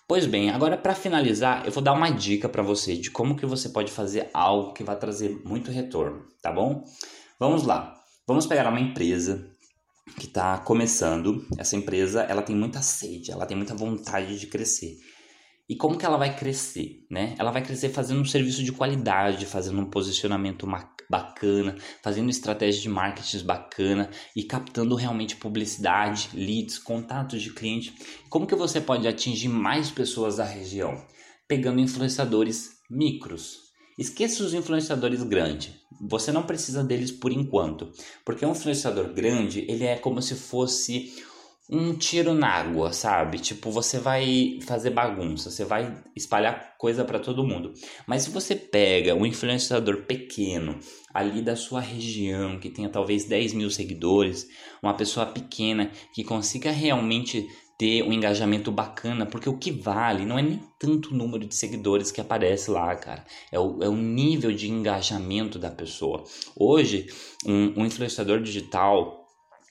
Pois 0.09 0.27
bem, 0.27 0.51
agora 0.51 0.77
para 0.77 0.95
finalizar, 0.95 1.65
eu 1.65 1.71
vou 1.71 1.83
dar 1.83 1.93
uma 1.93 2.11
dica 2.11 2.49
para 2.49 2.63
você 2.63 2.97
de 2.97 3.11
como 3.11 3.37
que 3.37 3.47
você 3.47 3.69
pode 3.69 3.93
fazer 3.93 4.31
algo 4.35 4.73
que 4.73 4.83
vai 4.83 4.99
trazer 4.99 5.41
muito 5.45 5.71
retorno, 5.71 6.25
tá 6.43 6.51
bom? 6.51 6.83
Vamos 7.39 7.63
lá. 7.63 7.95
Vamos 8.27 8.47
pegar 8.47 8.69
uma 8.69 8.81
empresa 8.81 9.49
que 10.17 10.27
está 10.27 10.59
começando, 10.59 11.47
essa 11.57 11.77
empresa 11.77 12.23
ela 12.23 12.43
tem 12.43 12.57
muita 12.57 12.83
sede, 12.83 13.31
ela 13.31 13.47
tem 13.47 13.57
muita 13.57 13.75
vontade 13.75 14.39
de 14.39 14.47
crescer. 14.47 14.97
E 15.69 15.77
como 15.77 15.99
que 15.99 16.07
ela 16.07 16.17
vai 16.17 16.35
crescer, 16.35 17.05
né? 17.11 17.35
Ela 17.39 17.51
vai 17.51 17.63
crescer 17.63 17.91
fazendo 17.91 18.23
um 18.23 18.25
serviço 18.25 18.65
de 18.65 18.73
qualidade, 18.73 19.45
fazendo 19.45 19.79
um 19.81 19.91
posicionamento 19.91 20.67
bacana, 21.11 21.77
fazendo 22.03 22.31
estratégia 22.31 22.81
de 22.81 22.89
marketing 22.89 23.45
bacana 23.45 24.09
e 24.35 24.45
captando 24.45 24.95
realmente 24.95 25.37
publicidade, 25.37 26.31
leads, 26.33 26.79
contatos 26.79 27.43
de 27.43 27.53
cliente. 27.53 27.95
Como 28.31 28.47
que 28.47 28.55
você 28.55 28.81
pode 28.81 29.07
atingir 29.07 29.49
mais 29.49 29.91
pessoas 29.91 30.37
da 30.37 30.45
região? 30.45 31.05
Pegando 31.47 31.81
influenciadores 31.81 32.79
micros. 32.91 33.68
Esqueça 33.99 34.45
os 34.45 34.55
influenciadores 34.55 35.25
grandes. 35.25 35.75
Você 36.01 36.31
não 36.31 36.45
precisa 36.45 36.85
deles 36.85 37.11
por 37.11 37.33
enquanto, 37.33 37.91
porque 38.25 38.47
um 38.47 38.53
influenciador 38.53 39.13
grande, 39.13 39.65
ele 39.69 39.85
é 39.85 39.97
como 39.97 40.23
se 40.23 40.37
fosse 40.37 41.13
um 41.69 41.93
tiro 41.93 42.33
na 42.33 42.49
água, 42.49 42.93
sabe? 42.93 43.39
Tipo, 43.39 43.71
você 43.71 43.99
vai 43.99 44.59
fazer 44.63 44.91
bagunça, 44.91 45.51
você 45.51 45.65
vai 45.65 46.03
espalhar 46.17 46.77
coisa 46.79 47.05
para 47.05 47.19
todo 47.19 47.45
mundo. 47.45 47.75
Mas 48.07 48.23
se 48.23 48.31
você 48.31 48.55
pega 48.55 49.15
um 49.15 49.27
influenciador 49.27 50.05
pequeno, 50.05 50.79
ali 51.13 51.43
da 51.43 51.57
sua 51.57 51.81
região, 51.81 52.59
que 52.59 52.71
tenha 52.71 52.89
talvez 52.89 53.25
10 53.25 53.53
mil 53.53 53.69
seguidores, 53.69 54.47
uma 54.83 54.95
pessoa 54.95 55.27
pequena 55.27 55.91
que 56.15 56.25
consiga 56.25 56.71
realmente 56.71 57.47
ter 57.79 58.03
um 58.03 58.13
engajamento 58.13 58.73
bacana, 58.73 59.25
porque 59.25 59.49
o 59.49 59.57
que 59.57 59.71
vale 59.71 60.27
não 60.27 60.37
é 60.37 60.43
nem 60.43 60.61
tanto 60.81 61.15
o 61.15 61.17
número 61.17 61.47
de 61.47 61.55
seguidores 61.55 62.11
que 62.11 62.21
aparece 62.21 62.71
lá, 62.73 62.95
cara, 62.97 63.25
é 63.53 63.59
o, 63.59 63.83
é 63.83 63.89
o 63.89 63.95
nível 63.95 64.53
de 64.53 64.69
engajamento 64.69 65.61
da 65.61 65.71
pessoa. 65.71 66.25
Hoje, 66.57 67.07
um, 67.47 67.81
um 67.81 67.87
influenciador 67.87 68.41
digital 68.41 69.25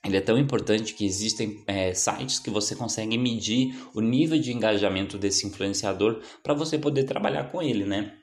ele 0.06 0.16
é 0.16 0.22
tão 0.22 0.38
importante 0.38 0.94
que 0.94 1.06
existem 1.06 1.62
é, 1.68 1.94
sites 1.94 2.40
que 2.40 2.50
você 2.50 2.76
consegue 2.76 3.18
medir 3.18 3.76
o 3.94 4.00
nível 4.00 4.40
de 4.40 4.54
engajamento 4.54 5.18
desse 5.18 5.46
influenciador 5.46 6.22
para 6.42 6.54
você 6.54 6.78
poder 6.78 7.04
trabalhar 7.04 7.52
com 7.52 7.62
ele, 7.62 7.84
né? 7.84 8.14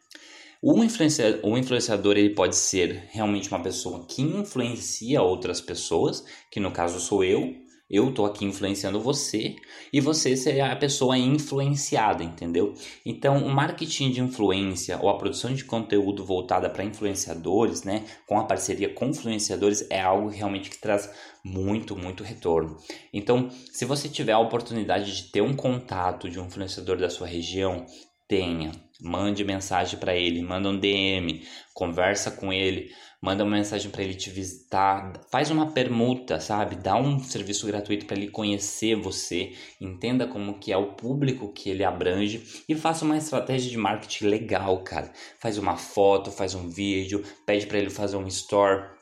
O 0.63 0.83
influenciador, 0.83 1.41
o 1.45 1.59
influenciador 1.59 2.17
ele 2.17 2.31
pode 2.31 2.57
ser 2.57 3.11
realmente 3.11 3.51
uma 3.51 3.63
pessoa 3.63 4.07
que 4.07 4.23
influencia 4.23 5.21
outras 5.21 5.61
pessoas, 5.61 6.25
que 6.51 6.59
no 6.59 6.71
caso 6.71 6.99
sou 6.99 7.23
eu, 7.23 7.55
eu 7.89 8.13
tô 8.13 8.25
aqui 8.25 8.45
influenciando 8.45 9.01
você 9.01 9.57
e 9.93 10.01
você 10.01 10.37
seria 10.37 10.73
a 10.73 10.77
pessoa 10.77 11.19
influenciada, 11.19 12.25
entendeu? 12.25 12.75
Então, 13.05 13.45
o 13.45 13.51
marketing 13.51 14.11
de 14.11 14.21
influência 14.21 14.99
ou 15.01 15.09
a 15.09 15.19
produção 15.19 15.53
de 15.55 15.65
conteúdo 15.65 16.25
voltada 16.25 16.71
para 16.71 16.85
influenciadores, 16.85 17.83
né, 17.85 18.05
com 18.27 18.39
a 18.39 18.45
parceria 18.45 18.93
com 18.93 19.07
influenciadores 19.07 19.87
é 19.91 20.01
algo 20.01 20.29
realmente 20.29 20.71
que 20.71 20.79
traz 20.79 21.11
muito, 21.45 21.95
muito 21.95 22.25
retorno. 22.25 22.79
Então, 23.13 23.51
se 23.71 23.85
você 23.85 24.09
tiver 24.09 24.33
a 24.33 24.39
oportunidade 24.39 25.15
de 25.15 25.31
ter 25.31 25.43
um 25.43 25.55
contato 25.55 26.29
de 26.31 26.41
um 26.41 26.47
influenciador 26.47 26.97
da 26.97 27.11
sua 27.11 27.27
região, 27.27 27.85
tenha, 28.29 28.73
mande 29.01 29.45
mensagem 29.45 29.99
para 29.99 30.15
ele, 30.15 30.43
manda 30.43 30.69
um 30.69 30.79
DM, 30.79 31.43
conversa 31.73 32.31
com 32.31 32.53
ele, 32.53 32.91
manda 33.21 33.45
uma 33.45 33.57
mensagem 33.57 33.91
para 33.91 34.03
ele 34.03 34.15
te 34.15 34.31
visitar, 34.31 35.13
faz 35.31 35.51
uma 35.51 35.73
permuta, 35.73 36.41
sabe? 36.41 36.77
Dá 36.77 36.97
um 36.97 37.19
serviço 37.19 37.67
gratuito 37.67 38.07
para 38.07 38.17
ele 38.17 38.29
conhecer 38.29 38.97
você, 38.97 39.53
entenda 39.81 40.27
como 40.27 40.59
que 40.59 40.73
é 40.73 40.77
o 40.77 40.93
público 40.93 41.53
que 41.53 41.71
ele 41.71 41.85
abrange 41.85 42.43
e 42.69 42.75
faça 42.75 43.05
uma 43.05 43.17
estratégia 43.17 43.71
de 43.71 43.79
marketing 43.79 44.27
legal, 44.27 44.83
cara. 44.85 45.13
Faz 45.39 45.59
uma 45.59 45.77
foto, 45.77 46.31
faz 46.31 46.55
um 46.55 46.69
vídeo, 46.69 47.25
pede 47.47 47.67
para 47.67 47.79
ele 47.79 47.91
fazer 47.91 48.17
um 48.17 48.27
store 48.27 48.95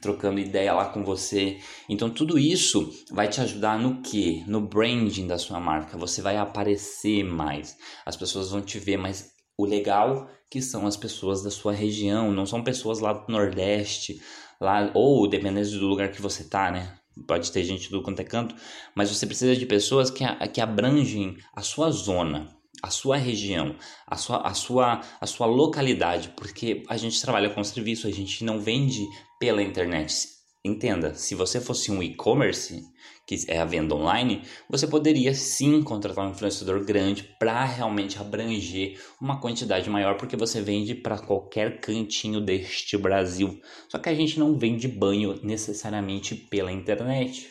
trocando 0.00 0.40
ideia 0.40 0.72
lá 0.72 0.86
com 0.86 1.04
você. 1.04 1.58
Então 1.88 2.10
tudo 2.10 2.38
isso 2.38 2.90
vai 3.10 3.28
te 3.28 3.40
ajudar 3.40 3.78
no 3.78 4.00
que? 4.02 4.44
No 4.46 4.60
branding 4.60 5.26
da 5.26 5.38
sua 5.38 5.60
marca. 5.60 5.98
Você 5.98 6.22
vai 6.22 6.36
aparecer 6.36 7.24
mais. 7.24 7.76
As 8.04 8.16
pessoas 8.16 8.50
vão 8.50 8.60
te 8.60 8.78
ver 8.78 8.96
mais 8.96 9.30
o 9.56 9.64
legal 9.64 10.28
que 10.50 10.60
são 10.60 10.86
as 10.86 10.96
pessoas 10.96 11.42
da 11.42 11.50
sua 11.50 11.72
região, 11.72 12.32
não 12.32 12.44
são 12.44 12.64
pessoas 12.64 12.98
lá 12.98 13.12
do 13.12 13.30
Nordeste, 13.30 14.20
lá 14.60 14.90
ou 14.94 15.28
dependendo 15.28 15.78
do 15.78 15.86
lugar 15.86 16.10
que 16.10 16.20
você 16.20 16.42
tá, 16.44 16.70
né? 16.70 16.96
Pode 17.26 17.52
ter 17.52 17.62
gente 17.62 17.90
do 17.90 18.02
quanto 18.02 18.20
é 18.20 18.24
canto, 18.24 18.54
mas 18.94 19.10
você 19.10 19.26
precisa 19.26 19.54
de 19.54 19.66
pessoas 19.66 20.10
que, 20.10 20.24
que 20.52 20.60
abrangem 20.60 21.36
a 21.54 21.62
sua 21.62 21.90
zona 21.90 22.48
a 22.82 22.90
sua 22.90 23.16
região, 23.16 23.76
a 24.06 24.16
sua, 24.16 24.38
a 24.38 24.54
sua, 24.54 25.00
a 25.20 25.26
sua 25.26 25.46
localidade, 25.46 26.30
porque 26.36 26.82
a 26.88 26.96
gente 26.96 27.20
trabalha 27.20 27.50
com 27.50 27.62
serviço, 27.62 28.06
a 28.06 28.10
gente 28.10 28.44
não 28.44 28.58
vende 28.58 29.06
pela 29.40 29.62
internet. 29.62 30.28
Entenda, 30.62 31.14
se 31.14 31.34
você 31.34 31.58
fosse 31.58 31.90
um 31.90 32.02
e-commerce, 32.02 32.84
que 33.26 33.36
é 33.48 33.58
a 33.58 33.64
venda 33.64 33.94
online, 33.94 34.42
você 34.68 34.86
poderia 34.86 35.32
sim 35.32 35.82
contratar 35.82 36.26
um 36.26 36.32
influenciador 36.32 36.84
grande 36.84 37.22
para 37.38 37.64
realmente 37.64 38.18
abranger 38.18 39.00
uma 39.18 39.40
quantidade 39.40 39.88
maior, 39.88 40.18
porque 40.18 40.36
você 40.36 40.60
vende 40.60 40.94
para 40.94 41.18
qualquer 41.18 41.80
cantinho 41.80 42.42
deste 42.42 42.98
Brasil. 42.98 43.58
Só 43.88 43.98
que 43.98 44.10
a 44.10 44.14
gente 44.14 44.38
não 44.38 44.58
vende 44.58 44.86
banho 44.86 45.40
necessariamente 45.42 46.34
pela 46.34 46.70
internet 46.70 47.48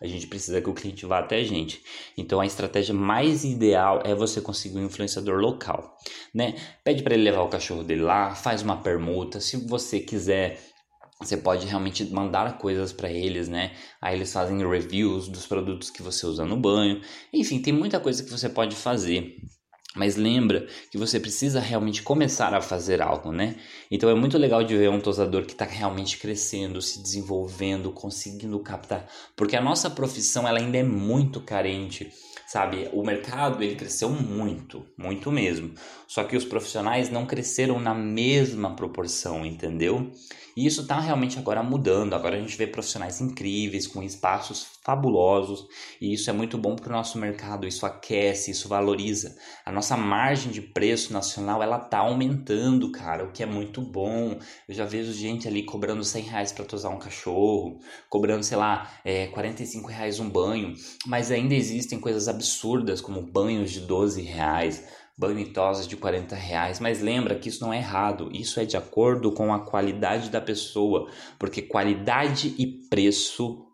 a 0.00 0.06
gente 0.06 0.26
precisa 0.26 0.62
que 0.62 0.70
o 0.70 0.72
cliente 0.72 1.04
vá 1.04 1.18
até 1.18 1.36
a 1.36 1.44
gente. 1.44 1.82
Então 2.16 2.40
a 2.40 2.46
estratégia 2.46 2.94
mais 2.94 3.44
ideal 3.44 4.00
é 4.04 4.14
você 4.14 4.40
conseguir 4.40 4.78
um 4.78 4.86
influenciador 4.86 5.38
local, 5.38 5.94
né? 6.34 6.54
Pede 6.82 7.02
para 7.02 7.12
ele 7.12 7.24
levar 7.24 7.42
o 7.42 7.48
cachorro 7.48 7.84
dele 7.84 8.00
lá, 8.00 8.34
faz 8.34 8.62
uma 8.62 8.78
permuta. 8.78 9.40
Se 9.40 9.58
você 9.68 10.00
quiser 10.00 10.58
você 11.20 11.36
pode 11.36 11.66
realmente 11.66 12.04
mandar 12.10 12.56
coisas 12.56 12.92
para 12.92 13.10
eles, 13.10 13.48
né? 13.48 13.72
Aí 14.00 14.16
eles 14.16 14.32
fazem 14.32 14.66
reviews 14.66 15.28
dos 15.28 15.46
produtos 15.46 15.90
que 15.90 16.02
você 16.02 16.26
usa 16.26 16.46
no 16.46 16.56
banho. 16.56 17.02
Enfim, 17.32 17.60
tem 17.60 17.72
muita 17.72 18.00
coisa 18.00 18.24
que 18.24 18.30
você 18.30 18.48
pode 18.48 18.74
fazer. 18.74 19.36
Mas 19.94 20.14
lembra 20.16 20.68
que 20.90 20.96
você 20.96 21.18
precisa 21.18 21.58
realmente 21.58 22.02
começar 22.02 22.54
a 22.54 22.62
fazer 22.62 23.02
algo, 23.02 23.32
né? 23.32 23.56
Então 23.90 24.08
é 24.08 24.14
muito 24.14 24.38
legal 24.38 24.62
de 24.62 24.76
ver 24.76 24.88
um 24.88 25.00
tosador 25.00 25.44
que 25.44 25.52
está 25.52 25.64
realmente 25.64 26.16
crescendo, 26.16 26.80
se 26.80 27.02
desenvolvendo, 27.02 27.90
conseguindo 27.90 28.58
captar, 28.60 29.08
porque 29.36 29.56
a 29.56 29.60
nossa 29.60 29.90
profissão 29.90 30.46
ela 30.46 30.60
ainda 30.60 30.78
é 30.78 30.84
muito 30.84 31.40
carente 31.40 32.10
sabe? 32.50 32.90
O 32.92 33.04
mercado 33.04 33.62
ele 33.62 33.76
cresceu 33.76 34.10
muito, 34.10 34.84
muito 34.98 35.30
mesmo. 35.30 35.72
Só 36.08 36.24
que 36.24 36.36
os 36.36 36.44
profissionais 36.44 37.08
não 37.08 37.24
cresceram 37.24 37.78
na 37.78 37.94
mesma 37.94 38.74
proporção, 38.74 39.46
entendeu? 39.46 40.10
E 40.60 40.66
isso 40.66 40.82
está 40.82 41.00
realmente 41.00 41.38
agora 41.38 41.62
mudando. 41.62 42.12
Agora 42.12 42.36
a 42.36 42.38
gente 42.38 42.54
vê 42.54 42.66
profissionais 42.66 43.18
incríveis, 43.18 43.86
com 43.86 44.02
espaços 44.02 44.66
fabulosos, 44.82 45.66
e 45.98 46.12
isso 46.12 46.28
é 46.28 46.34
muito 46.34 46.58
bom 46.58 46.76
para 46.76 46.90
o 46.90 46.92
nosso 46.92 47.16
mercado. 47.16 47.66
Isso 47.66 47.86
aquece, 47.86 48.50
isso 48.50 48.68
valoriza. 48.68 49.34
A 49.64 49.72
nossa 49.72 49.96
margem 49.96 50.52
de 50.52 50.60
preço 50.60 51.14
nacional 51.14 51.62
ela 51.62 51.78
tá 51.78 52.00
aumentando, 52.00 52.92
cara, 52.92 53.24
o 53.24 53.32
que 53.32 53.42
é 53.42 53.46
muito 53.46 53.80
bom. 53.80 54.38
Eu 54.68 54.74
já 54.74 54.84
vejo 54.84 55.14
gente 55.14 55.48
ali 55.48 55.62
cobrando 55.62 56.04
100 56.04 56.24
reais 56.24 56.52
para 56.52 56.66
tosar 56.66 56.92
um 56.92 56.98
cachorro, 56.98 57.78
cobrando, 58.10 58.44
sei 58.44 58.58
lá, 58.58 58.86
é, 59.02 59.28
45 59.28 59.88
reais 59.88 60.20
um 60.20 60.28
banho, 60.28 60.74
mas 61.06 61.30
ainda 61.30 61.54
existem 61.54 61.98
coisas 61.98 62.28
absurdas 62.28 63.00
como 63.00 63.22
banhos 63.22 63.70
de 63.70 63.80
12 63.80 64.20
reais 64.20 64.84
banitosas 65.20 65.86
de 65.86 65.98
40 65.98 66.34
reais, 66.34 66.80
mas 66.80 67.02
lembra 67.02 67.34
que 67.34 67.50
isso 67.50 67.62
não 67.62 67.74
é 67.74 67.76
errado, 67.76 68.30
isso 68.32 68.58
é 68.58 68.64
de 68.64 68.74
acordo 68.74 69.30
com 69.30 69.52
a 69.52 69.60
qualidade 69.60 70.30
da 70.30 70.40
pessoa, 70.40 71.10
porque 71.38 71.60
qualidade 71.60 72.54
e 72.56 72.66
preço 72.66 73.66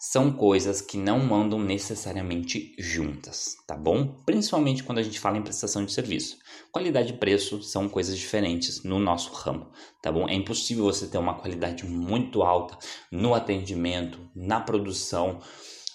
são 0.00 0.32
coisas 0.32 0.80
que 0.80 0.96
não 0.96 1.32
andam 1.32 1.60
necessariamente 1.60 2.74
juntas, 2.76 3.56
tá 3.68 3.76
bom? 3.76 4.16
Principalmente 4.26 4.82
quando 4.82 4.98
a 4.98 5.02
gente 5.02 5.20
fala 5.20 5.36
em 5.36 5.42
prestação 5.42 5.84
de 5.84 5.92
serviço. 5.92 6.38
Qualidade 6.72 7.12
e 7.12 7.18
preço 7.18 7.62
são 7.62 7.88
coisas 7.88 8.18
diferentes 8.18 8.82
no 8.82 8.98
nosso 8.98 9.30
ramo, 9.32 9.68
tá 10.02 10.10
bom? 10.10 10.26
É 10.28 10.34
impossível 10.34 10.84
você 10.84 11.06
ter 11.06 11.18
uma 11.18 11.34
qualidade 11.34 11.84
muito 11.84 12.42
alta 12.42 12.78
no 13.12 13.34
atendimento, 13.34 14.18
na 14.34 14.58
produção, 14.58 15.38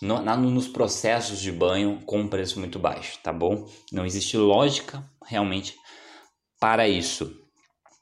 no, 0.05 0.21
na, 0.21 0.37
nos 0.37 0.67
processos 0.67 1.41
de 1.41 1.51
banho 1.51 1.99
com 2.05 2.21
um 2.21 2.27
preço 2.27 2.59
muito 2.59 2.79
baixo, 2.79 3.19
tá 3.23 3.33
bom? 3.33 3.67
Não 3.91 4.05
existe 4.05 4.37
lógica 4.37 5.03
realmente 5.25 5.75
para 6.59 6.87
isso. 6.87 7.41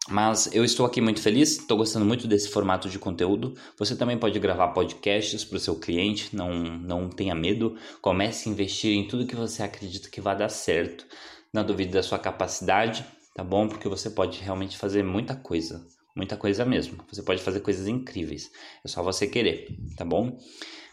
Mas 0.09 0.53
eu 0.53 0.65
estou 0.65 0.85
aqui 0.85 0.99
muito 0.99 1.21
feliz, 1.21 1.59
estou 1.59 1.77
gostando 1.77 2.05
muito 2.05 2.27
desse 2.27 2.49
formato 2.49 2.89
de 2.89 2.99
conteúdo. 2.99 3.55
Você 3.79 3.95
também 3.95 4.17
pode 4.17 4.37
gravar 4.37 4.67
podcasts 4.69 5.45
para 5.45 5.55
o 5.55 5.59
seu 5.59 5.79
cliente, 5.79 6.35
não, 6.35 6.53
não 6.53 7.09
tenha 7.09 7.33
medo. 7.33 7.77
Comece 8.01 8.49
a 8.49 8.51
investir 8.51 8.91
em 8.91 9.07
tudo 9.07 9.25
que 9.25 9.35
você 9.35 9.63
acredita 9.63 10.09
que 10.09 10.19
vai 10.19 10.37
dar 10.37 10.49
certo. 10.49 11.05
Não 11.53 11.65
duvide 11.65 11.91
da 11.91 12.03
sua 12.03 12.19
capacidade, 12.19 13.05
tá 13.33 13.45
bom? 13.45 13.69
Porque 13.69 13.87
você 13.87 14.09
pode 14.09 14.41
realmente 14.41 14.77
fazer 14.77 15.03
muita 15.03 15.35
coisa, 15.37 15.85
muita 16.13 16.35
coisa 16.35 16.65
mesmo. 16.65 16.97
Você 17.09 17.23
pode 17.23 17.41
fazer 17.41 17.61
coisas 17.61 17.87
incríveis, 17.87 18.51
é 18.83 18.89
só 18.89 19.01
você 19.01 19.25
querer, 19.25 19.69
tá 19.95 20.03
bom? 20.03 20.37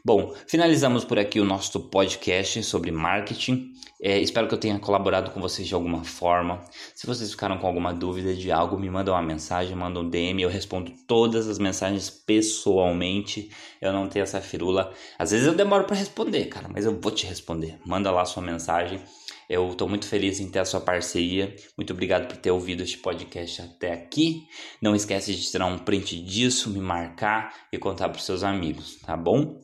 Bom, 0.03 0.35
finalizamos 0.47 1.05
por 1.05 1.19
aqui 1.19 1.39
o 1.41 1.45
nosso 1.45 1.79
podcast 1.79 2.63
sobre 2.63 2.91
marketing. 2.91 3.75
É, 4.03 4.19
espero 4.19 4.49
que 4.49 4.55
eu 4.55 4.59
tenha 4.59 4.79
colaborado 4.79 5.31
com 5.31 5.43
vocês 5.43 5.69
de 5.69 5.75
alguma 5.75 6.03
forma. 6.05 6.65
Se 6.95 7.07
vocês 7.07 7.31
ficaram 7.31 7.59
com 7.59 7.67
alguma 7.67 7.93
dúvida 7.93 8.33
de 8.35 8.51
algo, 8.51 8.79
me 8.79 8.89
mandam 8.89 9.13
uma 9.13 9.23
mensagem, 9.23 9.77
mandam 9.77 10.03
um 10.03 10.09
DM. 10.09 10.41
Eu 10.41 10.49
respondo 10.49 10.91
todas 11.07 11.47
as 11.49 11.59
mensagens 11.59 12.09
pessoalmente. 12.09 13.51
Eu 13.79 13.93
não 13.93 14.09
tenho 14.09 14.23
essa 14.23 14.41
firula. 14.41 14.91
Às 15.19 15.33
vezes 15.33 15.47
eu 15.47 15.55
demoro 15.55 15.85
para 15.85 15.97
responder, 15.97 16.47
cara, 16.47 16.67
mas 16.73 16.87
eu 16.87 16.99
vou 16.99 17.13
te 17.13 17.27
responder. 17.27 17.79
Manda 17.85 18.11
lá 18.11 18.25
sua 18.25 18.43
mensagem. 18.43 19.03
Eu 19.51 19.69
estou 19.69 19.87
muito 19.87 20.07
feliz 20.07 20.41
em 20.41 20.49
ter 20.49 20.61
a 20.61 20.65
sua 20.65 20.81
parceria. 20.81 21.55
Muito 21.77 21.93
obrigado 21.93 22.27
por 22.27 22.39
ter 22.39 22.51
ouvido 22.51 22.83
este 22.83 22.97
podcast 22.97 23.61
até 23.61 23.93
aqui. 23.93 24.47
Não 24.81 24.95
esquece 24.95 25.35
de 25.35 25.51
tirar 25.51 25.67
um 25.67 25.77
print 25.77 26.23
disso, 26.23 26.71
me 26.71 26.81
marcar 26.81 27.55
e 27.71 27.77
contar 27.77 28.09
para 28.09 28.21
seus 28.21 28.43
amigos, 28.43 28.99
tá 29.05 29.15
bom? 29.15 29.61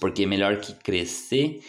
Porque 0.00 0.26
melhor 0.26 0.60
que 0.60 0.74
crescer 0.74 1.60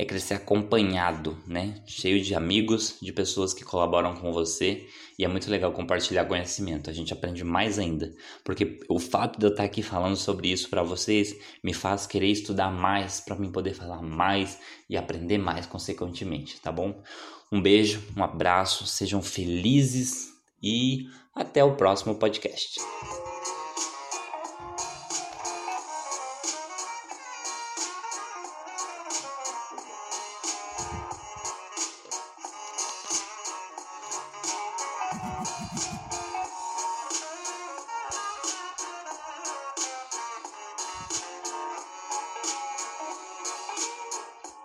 é 0.00 0.04
crescer 0.06 0.32
acompanhado, 0.32 1.36
né? 1.46 1.82
Cheio 1.86 2.22
de 2.22 2.34
amigos, 2.34 2.96
de 3.02 3.12
pessoas 3.12 3.52
que 3.52 3.62
colaboram 3.62 4.14
com 4.16 4.32
você 4.32 4.86
e 5.18 5.24
é 5.26 5.28
muito 5.28 5.50
legal 5.50 5.72
compartilhar 5.72 6.24
conhecimento. 6.24 6.88
A 6.88 6.92
gente 6.94 7.12
aprende 7.12 7.44
mais 7.44 7.78
ainda, 7.78 8.10
porque 8.42 8.80
o 8.88 8.98
fato 8.98 9.38
de 9.38 9.44
eu 9.44 9.50
estar 9.50 9.64
aqui 9.64 9.82
falando 9.82 10.16
sobre 10.16 10.50
isso 10.50 10.70
para 10.70 10.82
vocês 10.82 11.36
me 11.62 11.74
faz 11.74 12.06
querer 12.06 12.28
estudar 12.28 12.70
mais 12.70 13.20
para 13.20 13.36
mim 13.36 13.52
poder 13.52 13.74
falar 13.74 14.00
mais 14.00 14.58
e 14.88 14.96
aprender 14.96 15.36
mais 15.36 15.66
consequentemente, 15.66 16.58
tá 16.62 16.72
bom? 16.72 17.02
Um 17.52 17.60
beijo, 17.60 18.02
um 18.16 18.24
abraço, 18.24 18.86
sejam 18.86 19.20
felizes 19.20 20.30
e 20.62 21.08
até 21.34 21.62
o 21.62 21.76
próximo 21.76 22.14
podcast. 22.14 22.80